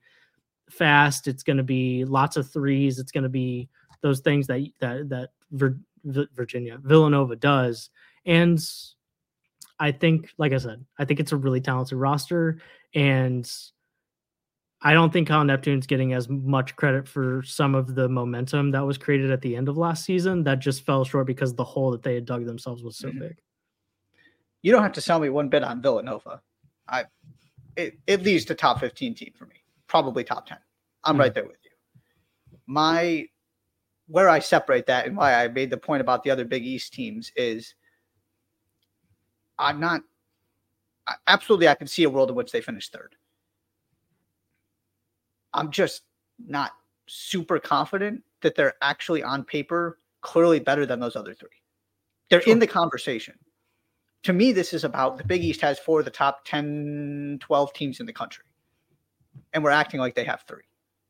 [0.71, 1.29] fast.
[1.29, 2.99] It's going to be lots of threes.
[2.99, 3.69] It's going to be
[4.01, 7.91] those things that that that Vir, Virginia Villanova does,
[8.27, 8.61] and
[9.81, 12.59] I think, like I said, I think it's a really talented roster,
[12.95, 13.51] and
[14.81, 18.87] I don't think Kyle Neptune's getting as much credit for some of the momentum that
[18.87, 21.91] was created at the end of last season that just fell short because the hole
[21.91, 23.21] that they had dug themselves was so mm-hmm.
[23.21, 23.39] big.
[24.63, 26.43] You don't have to sell me one bit on Villanova.
[26.89, 27.05] I
[27.77, 29.57] it, it leads to top 15 team for me,
[29.87, 30.59] probably top 10.
[31.05, 31.21] I'm mm-hmm.
[31.21, 31.71] right there with you.
[32.67, 33.27] My
[34.07, 36.93] where I separate that and why I made the point about the other Big East
[36.93, 37.75] teams is
[39.59, 40.03] I'm not
[41.27, 43.17] absolutely I can see a world in which they finish third.
[45.59, 46.03] I'm just
[46.39, 46.73] not
[47.07, 51.49] super confident that they're actually on paper clearly better than those other three.
[52.31, 52.53] They're sure.
[52.53, 53.35] in the conversation.
[54.25, 57.73] To me, this is about the Big East has four of the top 10, 12
[57.73, 58.45] teams in the country.
[59.53, 60.63] And we're acting like they have 3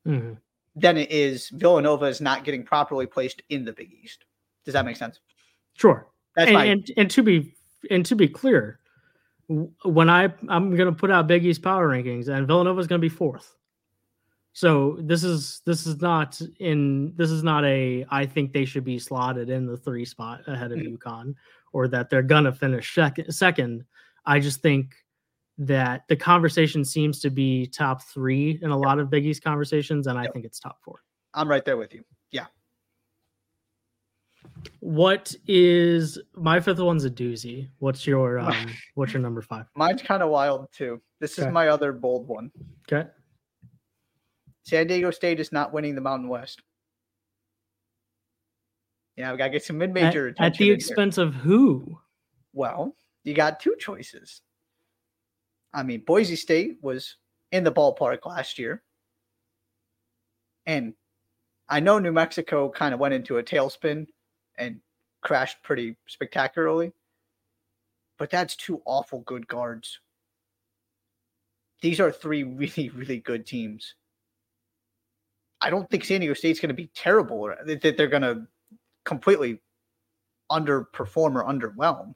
[0.06, 0.32] mm-hmm
[0.80, 4.24] than it is Villanova is not getting properly placed in the Big East.
[4.64, 5.20] Does that make sense?
[5.74, 6.08] Sure.
[6.36, 7.54] That's and, my- and, and to be
[7.90, 8.80] and to be clear,
[9.48, 13.00] when I I'm going to put out Big East power rankings, and Villanova is going
[13.00, 13.56] to be fourth.
[14.58, 18.82] So this is this is not in this is not a I think they should
[18.82, 20.96] be slotted in the three spot ahead of mm-hmm.
[20.96, 21.36] UConn
[21.72, 23.32] or that they're gonna finish second.
[23.32, 23.84] Second,
[24.26, 24.96] I just think
[25.58, 30.08] that the conversation seems to be top three in a lot of Big East conversations,
[30.08, 30.32] and I yep.
[30.32, 31.04] think it's top four.
[31.34, 32.02] I'm right there with you.
[32.32, 32.46] Yeah.
[34.80, 37.68] What is my fifth one's a doozy.
[37.78, 39.66] What's your um what's your number five?
[39.76, 41.00] Mine's kind of wild too.
[41.20, 41.46] This okay.
[41.46, 42.50] is my other bold one.
[42.92, 43.08] Okay.
[44.68, 46.60] San Diego State is not winning the Mountain West.
[49.16, 51.24] Yeah, we gotta get some mid-major at, at the expense here.
[51.24, 51.98] of who?
[52.52, 52.94] Well,
[53.24, 54.42] you got two choices.
[55.72, 57.16] I mean, Boise State was
[57.50, 58.82] in the ballpark last year.
[60.66, 60.92] And
[61.66, 64.06] I know New Mexico kind of went into a tailspin
[64.58, 64.80] and
[65.22, 66.92] crashed pretty spectacularly,
[68.18, 69.98] but that's two awful good guards.
[71.80, 73.94] These are three really, really good teams.
[75.60, 78.22] I don't think San Diego State's going to be terrible, uh, or that they're going
[78.22, 78.46] to
[79.04, 79.60] completely
[80.50, 82.14] underperform or underwhelm.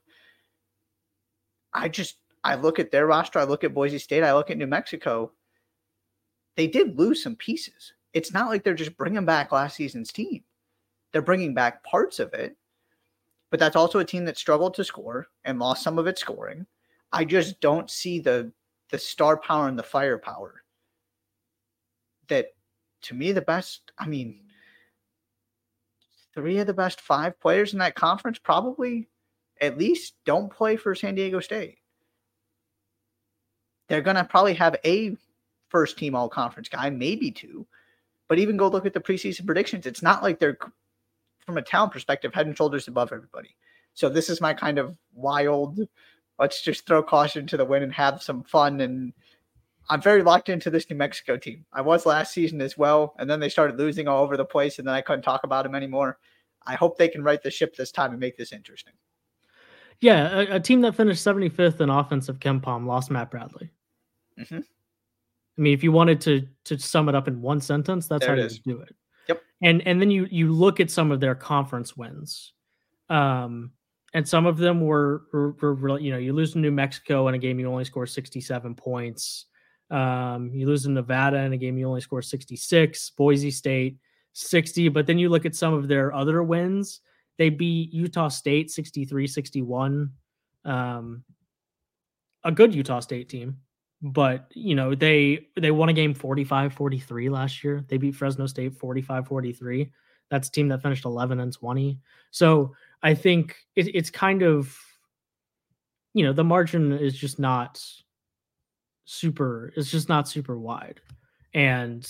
[1.72, 4.58] I just I look at their roster, I look at Boise State, I look at
[4.58, 5.32] New Mexico.
[6.56, 7.94] They did lose some pieces.
[8.12, 10.44] It's not like they're just bringing back last season's team.
[11.12, 12.56] They're bringing back parts of it,
[13.50, 16.66] but that's also a team that struggled to score and lost some of its scoring.
[17.12, 18.52] I just don't see the
[18.90, 20.62] the star power and the firepower
[22.28, 22.48] that
[23.02, 24.40] to me the best i mean
[26.34, 29.08] three of the best five players in that conference probably
[29.60, 31.78] at least don't play for san diego state
[33.88, 35.16] they're going to probably have a
[35.68, 37.66] first team all conference guy maybe two
[38.28, 40.58] but even go look at the preseason predictions it's not like they're
[41.44, 43.56] from a talent perspective head and shoulders above everybody
[43.94, 45.80] so this is my kind of wild
[46.38, 48.80] let's just throw caution to the wind and have some fun.
[48.80, 49.12] And
[49.88, 51.64] I'm very locked into this New Mexico team.
[51.72, 54.78] I was last season as well, and then they started losing all over the place,
[54.78, 56.18] and then I couldn't talk about them anymore.
[56.66, 58.92] I hope they can right the ship this time and make this interesting.
[60.00, 63.70] Yeah, a, a team that finished 75th in offensive KenPom lost Matt Bradley.
[64.38, 64.60] Mm-hmm.
[65.58, 68.36] I mean, if you wanted to to sum it up in one sentence, that's there
[68.36, 68.94] how you do it.
[69.28, 69.42] Yep.
[69.62, 72.52] And and then you you look at some of their conference wins.
[73.10, 73.72] Um,
[74.14, 77.34] and some of them were, were, were, you know, you lose to New Mexico in
[77.34, 79.46] a game you only score 67 points.
[79.92, 83.10] Um, you lose to Nevada in a game you only score 66.
[83.10, 83.98] Boise State
[84.32, 84.88] 60.
[84.88, 87.00] But then you look at some of their other wins.
[87.36, 90.10] They beat Utah State 63 61.
[90.64, 91.24] Um,
[92.44, 93.58] a good Utah State team,
[94.00, 97.84] but you know they they won a game 45-43 last year.
[97.88, 99.90] They beat Fresno State 45-43.
[100.30, 101.98] That's a team that finished 11 and 20.
[102.30, 104.74] So I think it, it's kind of,
[106.14, 107.84] you know, the margin is just not
[109.04, 111.00] super, it's just not super wide.
[111.54, 112.08] And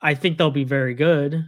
[0.00, 1.44] I think they'll be very good.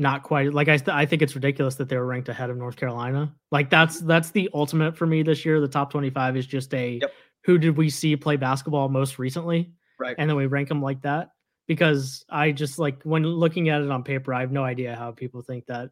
[0.00, 2.56] Not quite like I, th- I think it's ridiculous that they were ranked ahead of
[2.56, 3.34] North Carolina.
[3.50, 5.60] Like that's that's the ultimate for me this year.
[5.60, 7.12] The top twenty five is just a yep.
[7.44, 10.14] who did we see play basketball most recently, right?
[10.16, 11.30] And then we rank them like that
[11.66, 15.10] because I just like when looking at it on paper, I have no idea how
[15.10, 15.90] people think that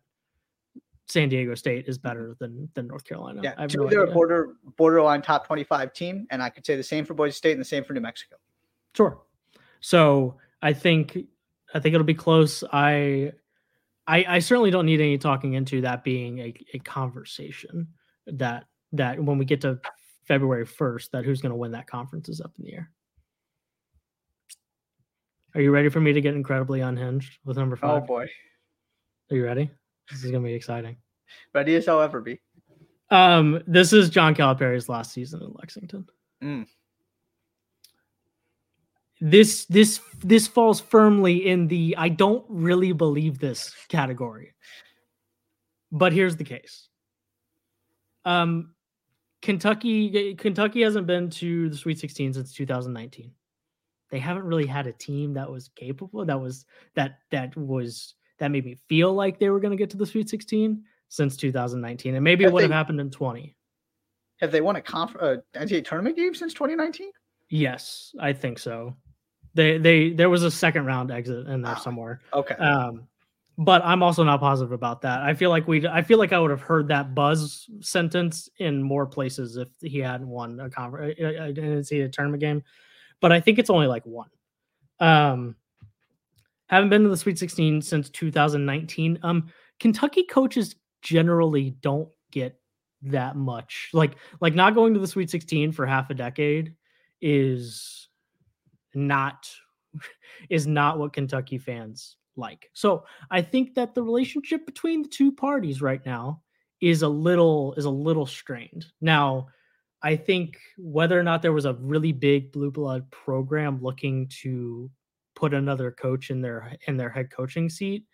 [1.07, 2.09] San Diego State is mm-hmm.
[2.09, 3.41] better than than North Carolina.
[3.43, 6.77] Yeah, I no they're a border borderline top twenty five team, and I could say
[6.77, 8.37] the same for Boise State and the same for New Mexico.
[8.95, 9.23] Sure.
[9.81, 11.19] So I think
[11.75, 12.65] I think it'll be close.
[12.73, 13.33] I
[14.07, 17.89] I, I certainly don't need any talking into that being a, a conversation
[18.27, 19.81] that that when we get to
[20.27, 22.91] February first, that who's going to win that conference is up in the air.
[25.55, 28.03] Are you ready for me to get incredibly unhinged with number oh, five?
[28.03, 28.27] Oh boy.
[29.31, 29.71] Are you ready?
[30.11, 30.97] This is gonna be exciting.
[31.55, 32.41] Ready as I'll ever be.
[33.11, 36.07] Um, this is John Calipari's last season in Lexington.
[36.43, 36.67] Mm.
[39.21, 44.55] This this this falls firmly in the I don't really believe this category.
[45.91, 46.89] But here's the case.
[48.25, 48.75] Um
[49.41, 53.33] Kentucky Kentucky hasn't been to the Sweet 16 since 2019
[54.11, 58.51] they haven't really had a team that was capable that was that that was that
[58.51, 62.15] made me feel like they were going to get to the Sweet 16 since 2019,
[62.15, 63.55] and maybe have it would they, have happened in 20.
[64.41, 67.11] Have they won a conf- uh, NCAA tournament game since 2019?
[67.49, 68.95] Yes, I think so.
[69.55, 72.21] They they there was a second round exit in there oh, somewhere.
[72.35, 72.55] Okay.
[72.57, 73.07] Um,
[73.57, 75.21] but I'm also not positive about that.
[75.23, 78.83] I feel like we I feel like I would have heard that buzz sentence in
[78.83, 82.63] more places if he hadn't won a conference a, a tournament game
[83.21, 84.31] but I think it's only like one.
[85.01, 85.57] Um,
[86.69, 89.19] haven't been to the Sweet 16 since 2019.
[89.23, 89.49] Um,
[89.79, 92.61] Kentucky coaches generally don't get
[93.03, 93.91] that much.
[93.93, 96.75] Like, like not going to the Sweet 16 for half a decade
[97.21, 98.09] is
[98.95, 99.49] not
[100.51, 102.71] is not what Kentucky fans like.
[102.73, 106.43] So I think that the relationship between the two parties right now
[106.81, 108.87] is a little is a little strained.
[109.01, 109.49] Now,
[110.03, 114.91] I think whether or not there was a really big blue blood program looking to
[115.37, 118.05] put another coach in their in their head coaching seat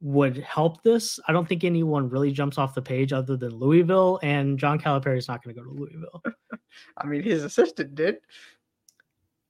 [0.00, 1.18] would help this.
[1.26, 5.16] I don't think anyone really jumps off the page other than Louisville, and John Calipari
[5.16, 6.22] is not going to go to Louisville.
[6.96, 8.16] I mean, his assistant did.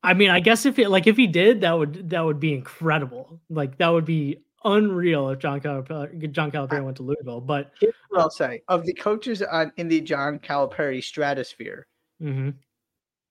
[0.02, 2.54] I mean, I guess if it like if he did, that would that would be
[2.54, 3.40] incredible.
[3.50, 7.40] Like that would be unreal if John Calipari, John Calipari went to Louisville.
[7.40, 11.86] But Here's what I'll say of the coaches on, in the John Calipari stratosphere,
[12.22, 12.50] mm-hmm.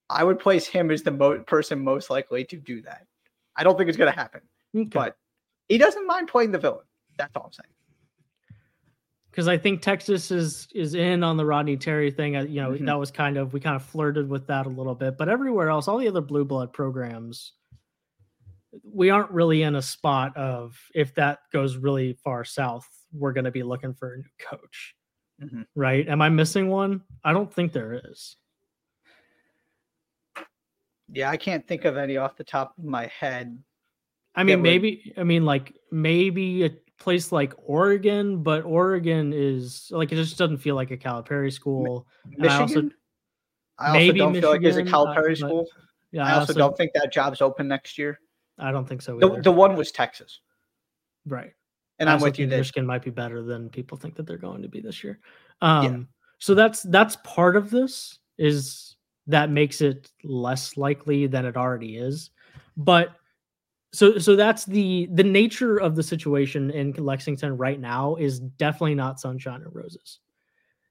[0.10, 3.06] I would place him as the mo- person most likely to do that.
[3.56, 4.42] I don't think it's going to happen,
[4.76, 4.90] okay.
[4.92, 5.18] but
[5.68, 6.86] he doesn't mind playing the villain.
[7.18, 7.68] That's all I'm saying.
[9.30, 12.34] Because I think Texas is is in on the Rodney Terry thing.
[12.34, 12.86] You know, mm-hmm.
[12.86, 15.70] that was kind of we kind of flirted with that a little bit, but everywhere
[15.70, 17.54] else, all the other blue blood programs
[18.84, 23.46] we aren't really in a spot of if that goes really far south, we're going
[23.46, 24.96] to be looking for a new coach.
[25.42, 25.62] Mm-hmm.
[25.76, 26.08] Right?
[26.08, 27.02] Am I missing one?
[27.24, 28.38] I don't think there is.
[31.12, 33.58] Yeah, I can't think of any off the top of my head.
[34.36, 35.14] I mean, maybe.
[35.18, 40.60] I mean, like maybe a place like Oregon, but Oregon is like it just doesn't
[40.60, 42.08] feel like a Calipari school.
[42.26, 42.50] Michigan.
[42.50, 42.90] I also,
[43.78, 45.68] I also maybe don't Michigan, feel like it's a Calipari uh, school.
[46.12, 48.20] Yeah, I, I also, also, don't think that job's open next year.
[48.58, 49.18] I don't think so.
[49.18, 50.42] The, the, one was Texas,
[51.26, 51.52] right?
[52.00, 52.48] And I am with you.
[52.48, 55.20] Michigan might be better than people think that they're going to be this year.
[55.62, 56.00] Um, yeah.
[56.40, 58.91] So that's that's part of this is
[59.28, 62.32] that makes it less likely than it already is,
[62.78, 63.16] but
[63.94, 68.96] so so that's the the nature of the situation in Lexington right now is definitely
[68.96, 70.20] not sunshine and roses.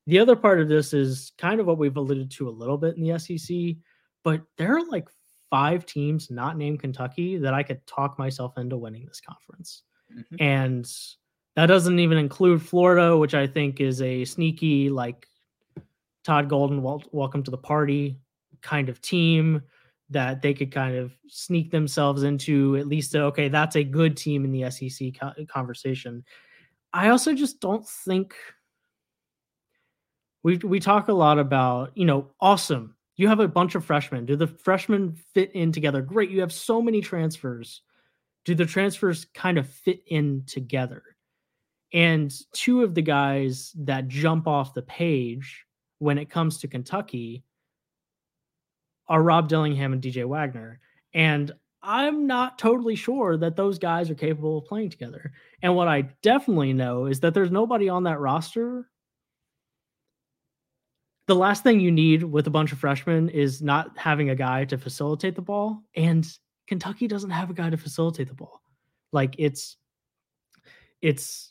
[0.06, 2.96] The other part of this is kind of what we've alluded to a little bit
[2.96, 3.76] in the SEC,
[4.22, 5.08] but there are like
[5.50, 9.82] five teams not named Kentucky that I could talk myself into winning this conference.
[10.12, 10.36] Mm-hmm.
[10.40, 10.92] And
[11.56, 15.26] that doesn't even include Florida, which I think is a sneaky like
[16.24, 18.18] Todd Golden welcome to the party
[18.62, 19.62] kind of team
[20.10, 24.44] that they could kind of sneak themselves into at least okay that's a good team
[24.44, 25.12] in the SEC
[25.48, 26.24] conversation.
[26.92, 28.34] I also just don't think
[30.42, 32.96] we we talk a lot about, you know, awesome.
[33.16, 34.24] You have a bunch of freshmen.
[34.24, 36.00] Do the freshmen fit in together?
[36.00, 36.30] Great.
[36.30, 37.82] You have so many transfers.
[38.44, 41.02] Do the transfers kind of fit in together?
[41.92, 45.66] And two of the guys that jump off the page
[46.00, 47.44] when it comes to Kentucky
[49.06, 50.80] are Rob Dillingham and DJ Wagner.
[51.14, 55.32] And I'm not totally sure that those guys are capable of playing together.
[55.62, 58.88] And what I definitely know is that there's nobody on that roster.
[61.26, 64.64] The last thing you need with a bunch of freshmen is not having a guy
[64.66, 65.82] to facilitate the ball.
[65.94, 66.26] And
[66.66, 68.62] Kentucky doesn't have a guy to facilitate the ball.
[69.12, 69.76] Like it's
[71.02, 71.49] it's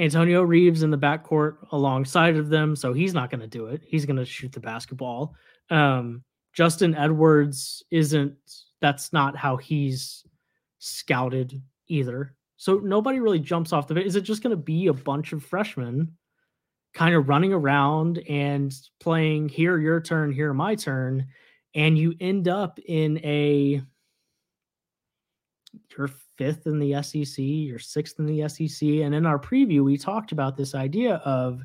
[0.00, 3.82] Antonio Reeves in the backcourt alongside of them, so he's not going to do it.
[3.86, 5.34] He's going to shoot the basketball.
[5.68, 8.34] Um, Justin Edwards isn't
[8.80, 10.24] that's not how he's
[10.78, 12.34] scouted either.
[12.56, 15.44] So nobody really jumps off the Is it just going to be a bunch of
[15.44, 16.16] freshmen
[16.94, 21.28] kind of running around and playing here your turn, here my turn
[21.74, 23.82] and you end up in a
[25.96, 26.10] you're
[26.40, 30.32] fifth in the SEC, you're sixth in the SEC and in our preview we talked
[30.32, 31.62] about this idea of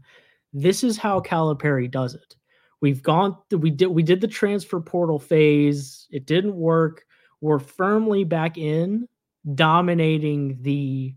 [0.52, 2.36] this is how Calipari does it
[2.82, 6.08] We've gone we did we did the transfer portal phase.
[6.12, 7.06] It didn't work.
[7.42, 9.08] We're firmly back in
[9.56, 11.16] dominating the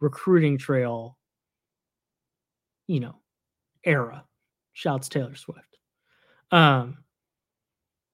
[0.00, 1.18] recruiting trail,
[2.86, 3.16] you know,
[3.82, 4.24] era.
[4.72, 5.78] Shouts Taylor Swift.
[6.50, 6.98] Um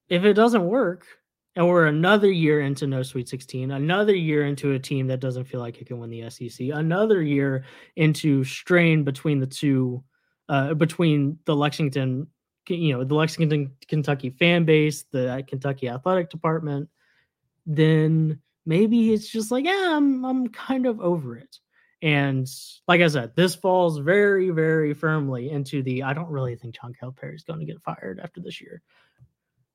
[0.08, 1.06] if it doesn't work,
[1.56, 5.44] and we're another year into no Sweet 16, another year into a team that doesn't
[5.44, 7.64] feel like it can win the SEC, another year
[7.96, 10.04] into strain between the two,
[10.48, 12.28] uh, between the Lexington
[12.68, 16.88] you know the Lexington, Kentucky fan base, the Kentucky athletic department,
[17.66, 21.58] then maybe it's just like, yeah, I'm I'm kind of over it.
[22.02, 22.48] And
[22.88, 26.94] like I said, this falls very, very firmly into the I don't really think John
[27.00, 28.82] Calipari is going to get fired after this year.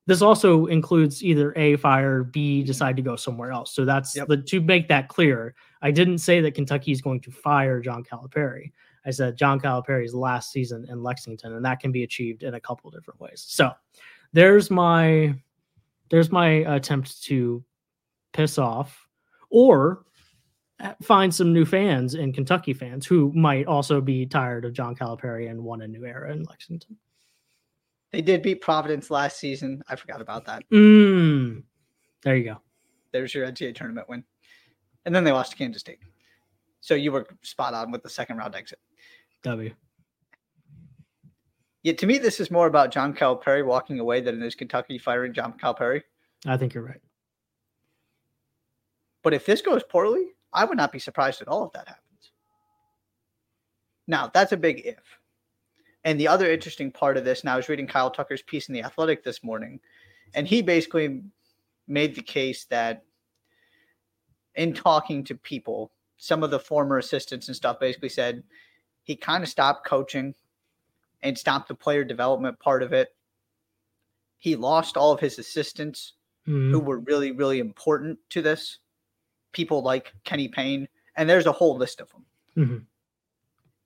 [0.07, 3.73] This also includes either A, fire, B, decide to go somewhere else.
[3.73, 4.27] So that's yep.
[4.27, 5.55] the to make that clear.
[5.81, 8.71] I didn't say that Kentucky is going to fire John Calipari.
[9.05, 12.59] I said John Calipari's last season in Lexington, and that can be achieved in a
[12.59, 13.43] couple different ways.
[13.47, 13.71] So
[14.33, 15.33] there's my
[16.09, 17.63] there's my attempt to
[18.33, 19.07] piss off
[19.49, 20.05] or
[21.01, 25.49] find some new fans in Kentucky fans who might also be tired of John Calipari
[25.49, 26.97] and want a new era in Lexington.
[28.15, 29.83] They did beat Providence last season.
[29.89, 30.63] I forgot about that.
[30.71, 31.63] Mm,
[32.23, 32.61] there you go.
[33.11, 34.23] There's your NCAA tournament win.
[35.03, 35.99] And then they lost to Kansas State.
[36.79, 38.79] So you were spot on with the second round exit.
[39.43, 39.75] W.
[41.83, 44.97] Yeah, to me, this is more about John Calipari walking away than it is Kentucky
[44.97, 46.01] firing John Calipari.
[46.45, 47.01] I think you're right.
[49.23, 52.31] But if this goes poorly, I would not be surprised at all if that happens.
[54.07, 55.19] Now, that's a big if.
[56.05, 58.73] And the other interesting part of this, now I was reading Kyle Tucker's piece in
[58.73, 59.79] The Athletic this morning,
[60.35, 61.23] and he basically
[61.87, 63.03] made the case that
[64.53, 68.43] in talking to people, some of the former assistants and stuff basically said
[69.03, 70.33] he kind of stopped coaching
[71.23, 73.15] and stopped the player development part of it.
[74.37, 76.13] He lost all of his assistants
[76.47, 76.71] mm-hmm.
[76.71, 78.77] who were really, really important to this.
[79.53, 82.25] People like Kenny Payne, and there's a whole list of them.
[82.57, 82.77] Mm-hmm.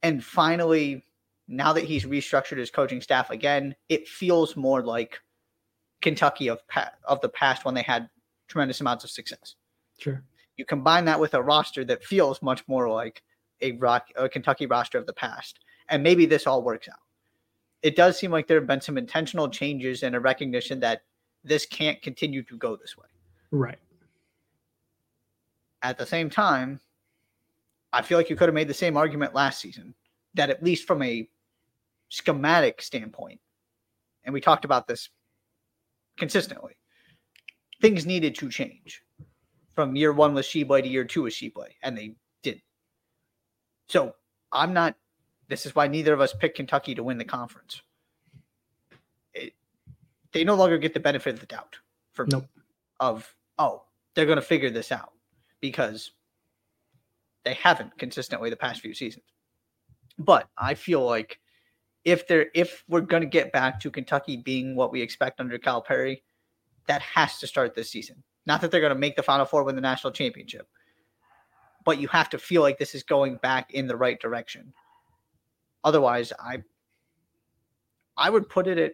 [0.04, 1.06] And finally,
[1.50, 5.20] now that he's restructured his coaching staff again, it feels more like
[6.02, 8.08] Kentucky of pa- of the past when they had
[8.48, 9.56] tremendous amounts of success.
[9.98, 10.24] Sure.
[10.58, 13.24] You combine that with a roster that feels much more like
[13.62, 17.00] a rock a Kentucky roster of the past, and maybe this all works out.
[17.82, 21.02] It does seem like there have been some intentional changes and a recognition that
[21.44, 23.08] this can't continue to go this way.
[23.52, 23.80] Right.
[25.82, 26.80] At the same time,
[27.92, 29.96] I feel like you could have made the same argument last season
[30.36, 31.28] that at least from a
[32.10, 33.40] schematic standpoint,
[34.24, 35.10] and we talked about this
[36.18, 36.74] consistently,
[37.82, 39.04] things needed to change
[39.74, 42.62] from year one with Tshiebwe to year two with Tshiebwe, and they did.
[43.88, 44.16] So
[44.52, 44.96] I'm not.
[45.48, 47.82] This is why neither of us picked Kentucky to win the conference.
[49.34, 49.54] It,
[50.32, 51.78] they no longer get the benefit of the doubt
[52.12, 52.46] for nope.
[53.00, 53.84] of oh
[54.14, 55.14] they're going to figure this out
[55.62, 56.12] because
[57.46, 59.26] they haven't consistently the past few seasons.
[60.18, 61.40] But I feel like
[62.12, 65.58] if they're if we're going to get back to Kentucky being what we expect under
[65.58, 66.22] Calipari,
[66.88, 68.24] that has to start this season.
[68.46, 70.68] Not that they're going to make the Final Four, win the national championship,
[71.86, 74.74] but you have to feel like this is going back in the right direction.
[75.84, 76.64] Otherwise, I
[78.18, 78.94] I would put it at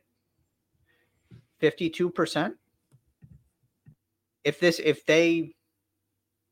[1.60, 2.56] fifty-two percent.
[4.44, 5.56] If this if they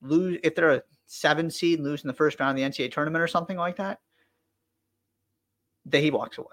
[0.01, 3.21] lose if they're a seven seed lose in the first round of the NCAA tournament
[3.21, 3.99] or something like that,
[5.85, 6.47] that he walks away.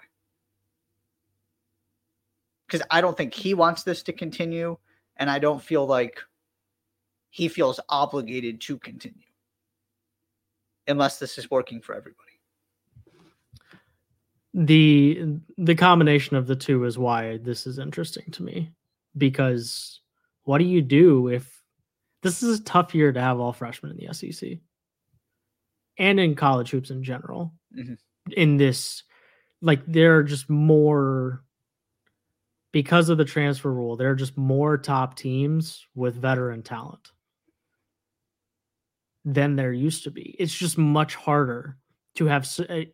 [2.67, 4.77] Because I don't think he wants this to continue,
[5.17, 6.21] and I don't feel like
[7.31, 9.25] he feels obligated to continue
[10.87, 12.17] unless this is working for everybody.
[14.53, 18.73] The the combination of the two is why this is interesting to me
[19.17, 20.01] because
[20.45, 21.63] what do you do if
[22.23, 24.59] this is a tough year to have all freshmen in the SEC
[25.99, 27.95] and in college hoops in general mm-hmm.
[28.37, 29.05] in this
[29.63, 31.43] like there are just more
[32.73, 37.11] because of the transfer rule there are just more top teams with veteran talent
[39.25, 40.35] than there used to be.
[40.39, 41.77] It's just much harder
[42.17, 42.85] to have eh,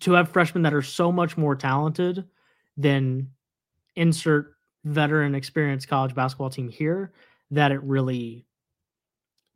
[0.00, 2.24] to have freshmen that are so much more talented
[2.76, 3.30] than
[3.94, 4.54] insert
[4.84, 7.12] veteran experienced college basketball team here
[7.50, 8.46] that it really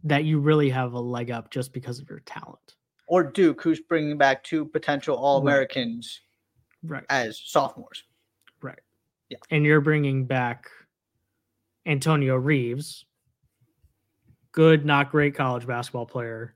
[0.02, 2.76] that you really have a leg up just because of your talent.
[3.06, 6.20] Or duke who's bringing back two potential all-americans
[6.82, 7.04] right.
[7.08, 8.02] as sophomores.
[8.62, 8.78] Right.
[9.28, 9.38] Yeah.
[9.50, 10.68] And you're bringing back
[11.86, 13.04] Antonio Reeves,
[14.52, 16.54] good, not great college basketball player,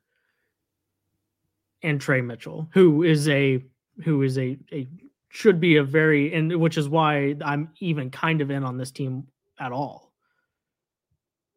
[1.83, 3.63] and Trey Mitchell, who is a
[4.03, 4.89] who is a, a
[5.29, 8.91] should be a very and which is why I'm even kind of in on this
[8.91, 9.27] team
[9.61, 10.13] at all.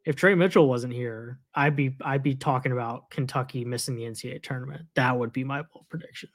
[0.06, 4.44] If Trey Mitchell wasn't here, I'd be I'd be talking about Kentucky missing the NCAA
[4.44, 4.86] tournament.
[4.96, 6.30] That would be my bold prediction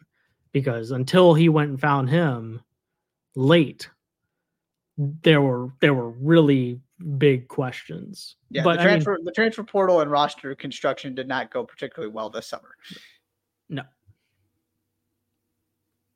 [0.53, 2.61] because until he went and found him
[3.35, 3.89] late,
[4.97, 6.81] there were there were really
[7.19, 8.37] big questions.
[8.51, 11.65] Yeah, but the transfer I mean, the transfer portal and roster construction did not go
[11.65, 12.77] particularly well this summer.
[13.69, 13.83] No.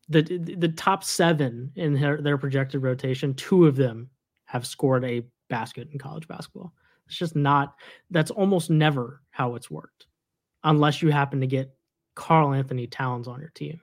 [0.09, 4.11] The the top seven in their, their projected rotation, two of them
[4.45, 6.73] have scored a basket in college basketball.
[7.07, 7.75] It's just not
[8.11, 10.07] that's almost never how it's worked.
[10.65, 11.75] Unless you happen to get
[12.15, 13.81] Karl-Anthony Towns on your team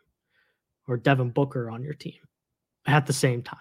[0.88, 2.20] or Devin Booker on your team
[2.86, 3.60] at the same time.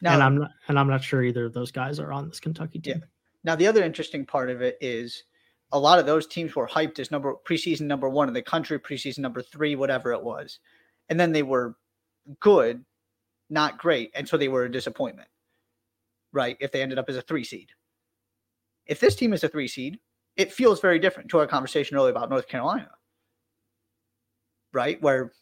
[0.00, 2.40] Now, and I'm not and I'm not sure either of those guys are on this
[2.40, 2.98] Kentucky team.
[2.98, 3.06] Yeah.
[3.44, 5.24] Now the other interesting part of it is
[5.70, 8.78] a lot of those teams were hyped as number preseason number one in the country,
[8.78, 10.58] preseason number three, whatever it was.
[11.08, 11.76] And then they were
[12.40, 12.84] good,
[13.48, 14.10] not great.
[14.14, 15.28] And so they were a disappointment.
[16.32, 16.56] Right.
[16.60, 17.70] If they ended up as a three seed.
[18.86, 19.98] If this team is a three seed,
[20.36, 22.90] it feels very different to our conversation earlier about North Carolina.
[24.72, 25.00] Right?
[25.00, 25.32] Where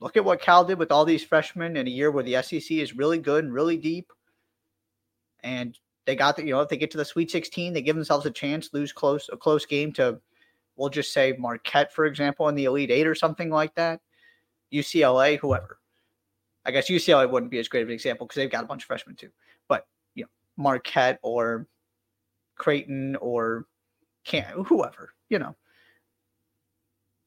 [0.00, 2.70] Look at what Cal did with all these freshmen in a year where the SEC
[2.70, 4.12] is really good and really deep.
[5.42, 5.76] And
[6.06, 8.24] they got the, you know, if they get to the Sweet 16, they give themselves
[8.24, 10.20] a chance, lose close a close game to,
[10.76, 14.00] we'll just say Marquette, for example, in the Elite Eight or something like that.
[14.72, 15.78] UCLA, whoever.
[16.64, 18.84] I guess UCLA wouldn't be as great of an example because they've got a bunch
[18.84, 19.30] of freshmen too.
[19.68, 21.66] But you know, Marquette or
[22.56, 23.66] Creighton or
[24.24, 25.56] can whoever, you know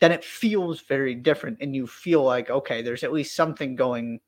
[0.02, 4.20] then it feels very different and you feel like okay there's at least something going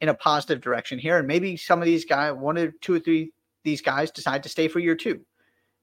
[0.00, 3.00] in a positive direction here and maybe some of these guys one or two or
[3.00, 3.32] three
[3.64, 5.20] these guys decide to stay for year two.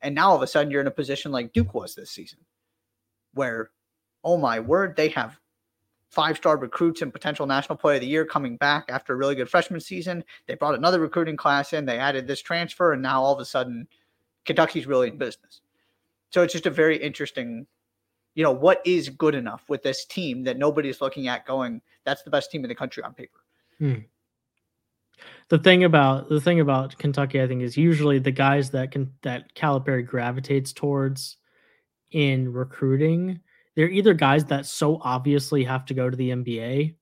[0.01, 2.39] And now all of a sudden you're in a position like duke was this season
[3.33, 3.71] where
[4.23, 5.37] oh my word they have
[6.09, 9.35] five star recruits and potential national player of the year coming back after a really
[9.35, 10.23] good freshman season.
[10.47, 13.45] They brought another recruiting class in they added this transfer and now all of a
[13.45, 13.87] sudden
[14.45, 15.61] kentucky's really in business.
[16.29, 17.67] So it's just a very interesting
[18.35, 22.21] you know, what is good enough with this team that nobody's looking at going, that's
[22.23, 23.39] the best team in the country on paper.
[23.79, 23.95] Hmm.
[25.47, 29.13] The thing about the thing about Kentucky, I think, is usually the guys that can
[29.21, 31.37] that Calipari gravitates towards
[32.11, 33.39] in recruiting.
[33.75, 36.95] They're either guys that so obviously have to go to the NBA,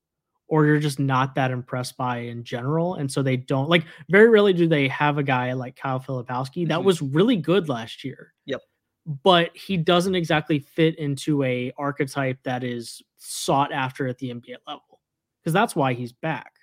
[0.48, 3.86] or you're just not that impressed by in general, and so they don't like.
[4.10, 6.86] Very rarely do they have a guy like Kyle Filipowski that mm-hmm.
[6.86, 8.34] was really good last year.
[8.46, 8.62] Yep
[9.06, 14.58] but he doesn't exactly fit into a archetype that is sought after at the NBA
[14.68, 15.02] level
[15.42, 16.54] because that's why he's back.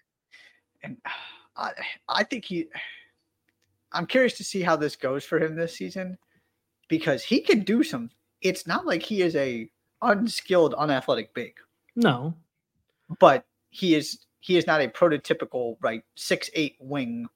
[0.83, 1.11] And uh,
[1.57, 1.73] I,
[2.09, 2.69] I think he,
[3.93, 6.17] I'm curious to see how this goes for him this season
[6.89, 8.11] because he can do some.
[8.41, 9.71] It's not like he is a
[10.01, 11.55] unskilled, unathletic big.
[11.97, 12.35] No,
[13.19, 17.27] but he is he is not a prototypical right six eight wing,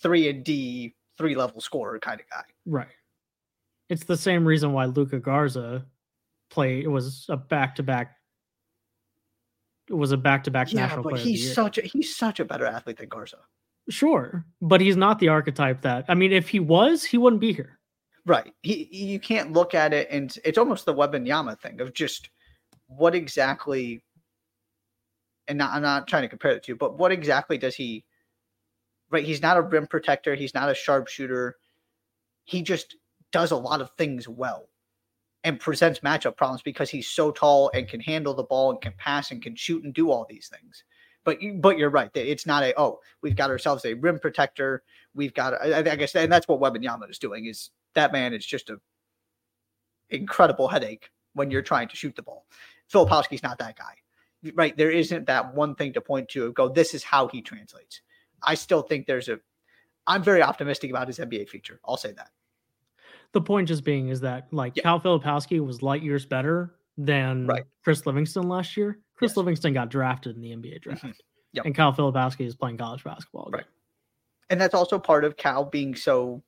[0.00, 2.44] three and D three level scorer kind of guy.
[2.64, 2.88] Right.
[3.88, 5.86] It's the same reason why Luka Garza
[6.50, 8.16] played it was a back to back
[9.88, 11.24] it was a back to back national but player.
[11.24, 13.38] He's such a he's such a better athlete than Garza.
[13.88, 16.32] Sure, but he's not the archetype that I mean.
[16.32, 17.78] If he was, he wouldn't be here.
[18.26, 18.52] Right.
[18.62, 22.28] He you can't look at it and it's almost the Wembanyama thing of just
[22.86, 24.02] what exactly.
[25.46, 28.04] And not, I'm not trying to compare the two, but what exactly does he?
[29.10, 29.24] Right.
[29.24, 30.34] He's not a rim protector.
[30.34, 31.56] He's not a sharpshooter.
[32.44, 32.96] He just
[33.32, 34.68] does a lot of things well
[35.44, 38.92] and presents matchup problems because he's so tall and can handle the ball and can
[38.98, 40.84] pass and can shoot and do all these things.
[41.24, 42.12] But you, but you're right.
[42.14, 44.82] That it's not a oh we've got ourselves a rim protector.
[45.14, 48.46] We've got I, I guess and that's what Wembanyama is doing is that man is
[48.46, 48.80] just a
[50.10, 52.46] incredible headache when you're trying to shoot the ball.
[52.92, 54.76] Filipowski's not that guy, right?
[54.76, 56.52] There isn't that one thing to point to.
[56.52, 58.00] Go this is how he translates.
[58.42, 59.38] I still think there's a.
[60.06, 61.80] I'm very optimistic about his NBA future.
[61.84, 62.30] I'll say that
[63.32, 64.82] the point just being is that like yeah.
[64.82, 67.64] Cal Filipowski was light years better than right.
[67.84, 68.98] Chris Livingston last year.
[69.16, 69.36] Chris yes.
[69.36, 71.10] Livingston got drafted in the NBA draft, mm-hmm.
[71.52, 71.64] yep.
[71.64, 73.50] and Cal Filipowski is playing college basketball.
[73.52, 73.64] Right,
[74.50, 76.42] and that's also part of Cal being so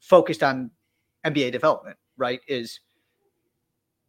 [0.00, 0.70] focused on
[1.24, 1.96] NBA development.
[2.16, 2.80] Right, is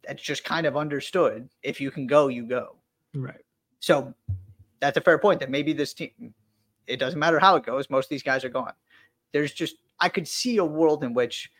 [0.06, 1.48] that's just kind of understood.
[1.62, 2.76] If you can go, you go.
[3.14, 3.44] Right.
[3.80, 4.14] So
[4.80, 5.40] that's a fair point.
[5.40, 6.34] That maybe this team,
[6.86, 7.90] it doesn't matter how it goes.
[7.90, 8.72] Most of these guys are gone.
[9.32, 11.50] There's just I could see a world in which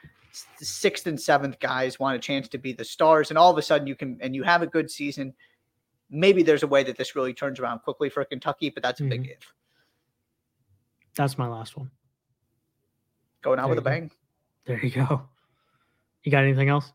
[0.61, 3.63] sixth and seventh guys want a chance to be the stars, and all of a
[3.63, 5.35] sudden you can and you have a good season.
[6.11, 9.03] Maybe there's a way that this really turns around quickly for Kentucky, but that's a
[9.03, 9.23] mm-hmm.
[9.23, 9.53] big if.
[11.15, 11.91] That's my last one.
[13.43, 14.09] Going out there with a bang.
[14.09, 14.15] Go.
[14.67, 15.23] There you go.
[16.23, 16.93] You got anything else?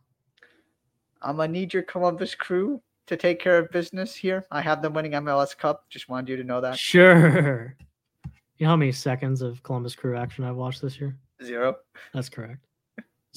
[1.21, 4.45] I'm gonna need your Columbus crew to take care of business here.
[4.51, 5.85] I have them winning MLS Cup.
[5.89, 6.77] Just wanted you to know that.
[6.77, 7.75] Sure.
[8.57, 11.15] You know how many seconds of Columbus Crew action I've watched this year?
[11.43, 11.75] Zero.
[12.13, 12.65] That's correct.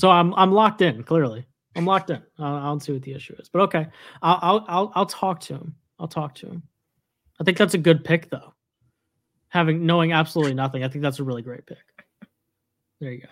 [0.01, 1.03] So I'm I'm locked in.
[1.03, 1.45] Clearly,
[1.77, 2.23] I'm locked in.
[2.39, 3.51] I'll, I'll see what the issue is.
[3.51, 3.87] But okay,
[4.23, 5.75] I'll, I'll I'll I'll talk to him.
[5.99, 6.63] I'll talk to him.
[7.39, 8.55] I think that's a good pick, though.
[9.49, 11.77] Having knowing absolutely nothing, I think that's a really great pick.
[12.99, 13.27] There you go.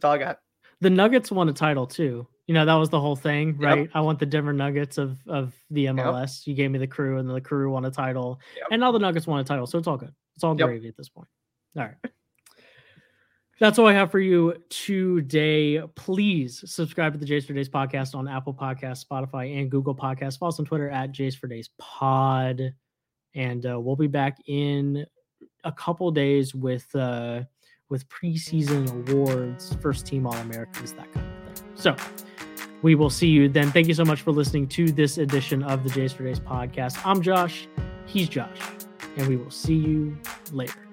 [0.00, 0.40] That's all I got.
[0.80, 2.26] The Nuggets won a title too.
[2.48, 3.82] You know that was the whole thing, right?
[3.82, 3.90] Yep.
[3.94, 6.44] I want the Denver Nuggets of of the MLS.
[6.44, 6.46] Yep.
[6.46, 8.66] You gave me the crew, and the crew won a title, yep.
[8.72, 9.68] and now the Nuggets won a title.
[9.68, 10.12] So it's all good.
[10.34, 11.28] It's all gravy at this point.
[11.76, 12.12] All right.
[13.60, 15.80] That's all I have for you today.
[15.94, 20.38] Please subscribe to the Js for Days podcast on Apple Podcasts, Spotify, and Google Podcasts.
[20.38, 22.74] Follow us on Twitter at Js for Days Pod.
[23.34, 25.06] And uh, we'll be back in
[25.62, 27.42] a couple days with uh,
[27.90, 31.68] with preseason awards, first team All Americans, that kind of thing.
[31.74, 31.96] So
[32.82, 33.70] we will see you then.
[33.70, 37.00] Thank you so much for listening to this edition of the Js for Days podcast.
[37.04, 37.68] I'm Josh.
[38.06, 38.58] He's Josh.
[39.16, 40.18] And we will see you
[40.50, 40.83] later.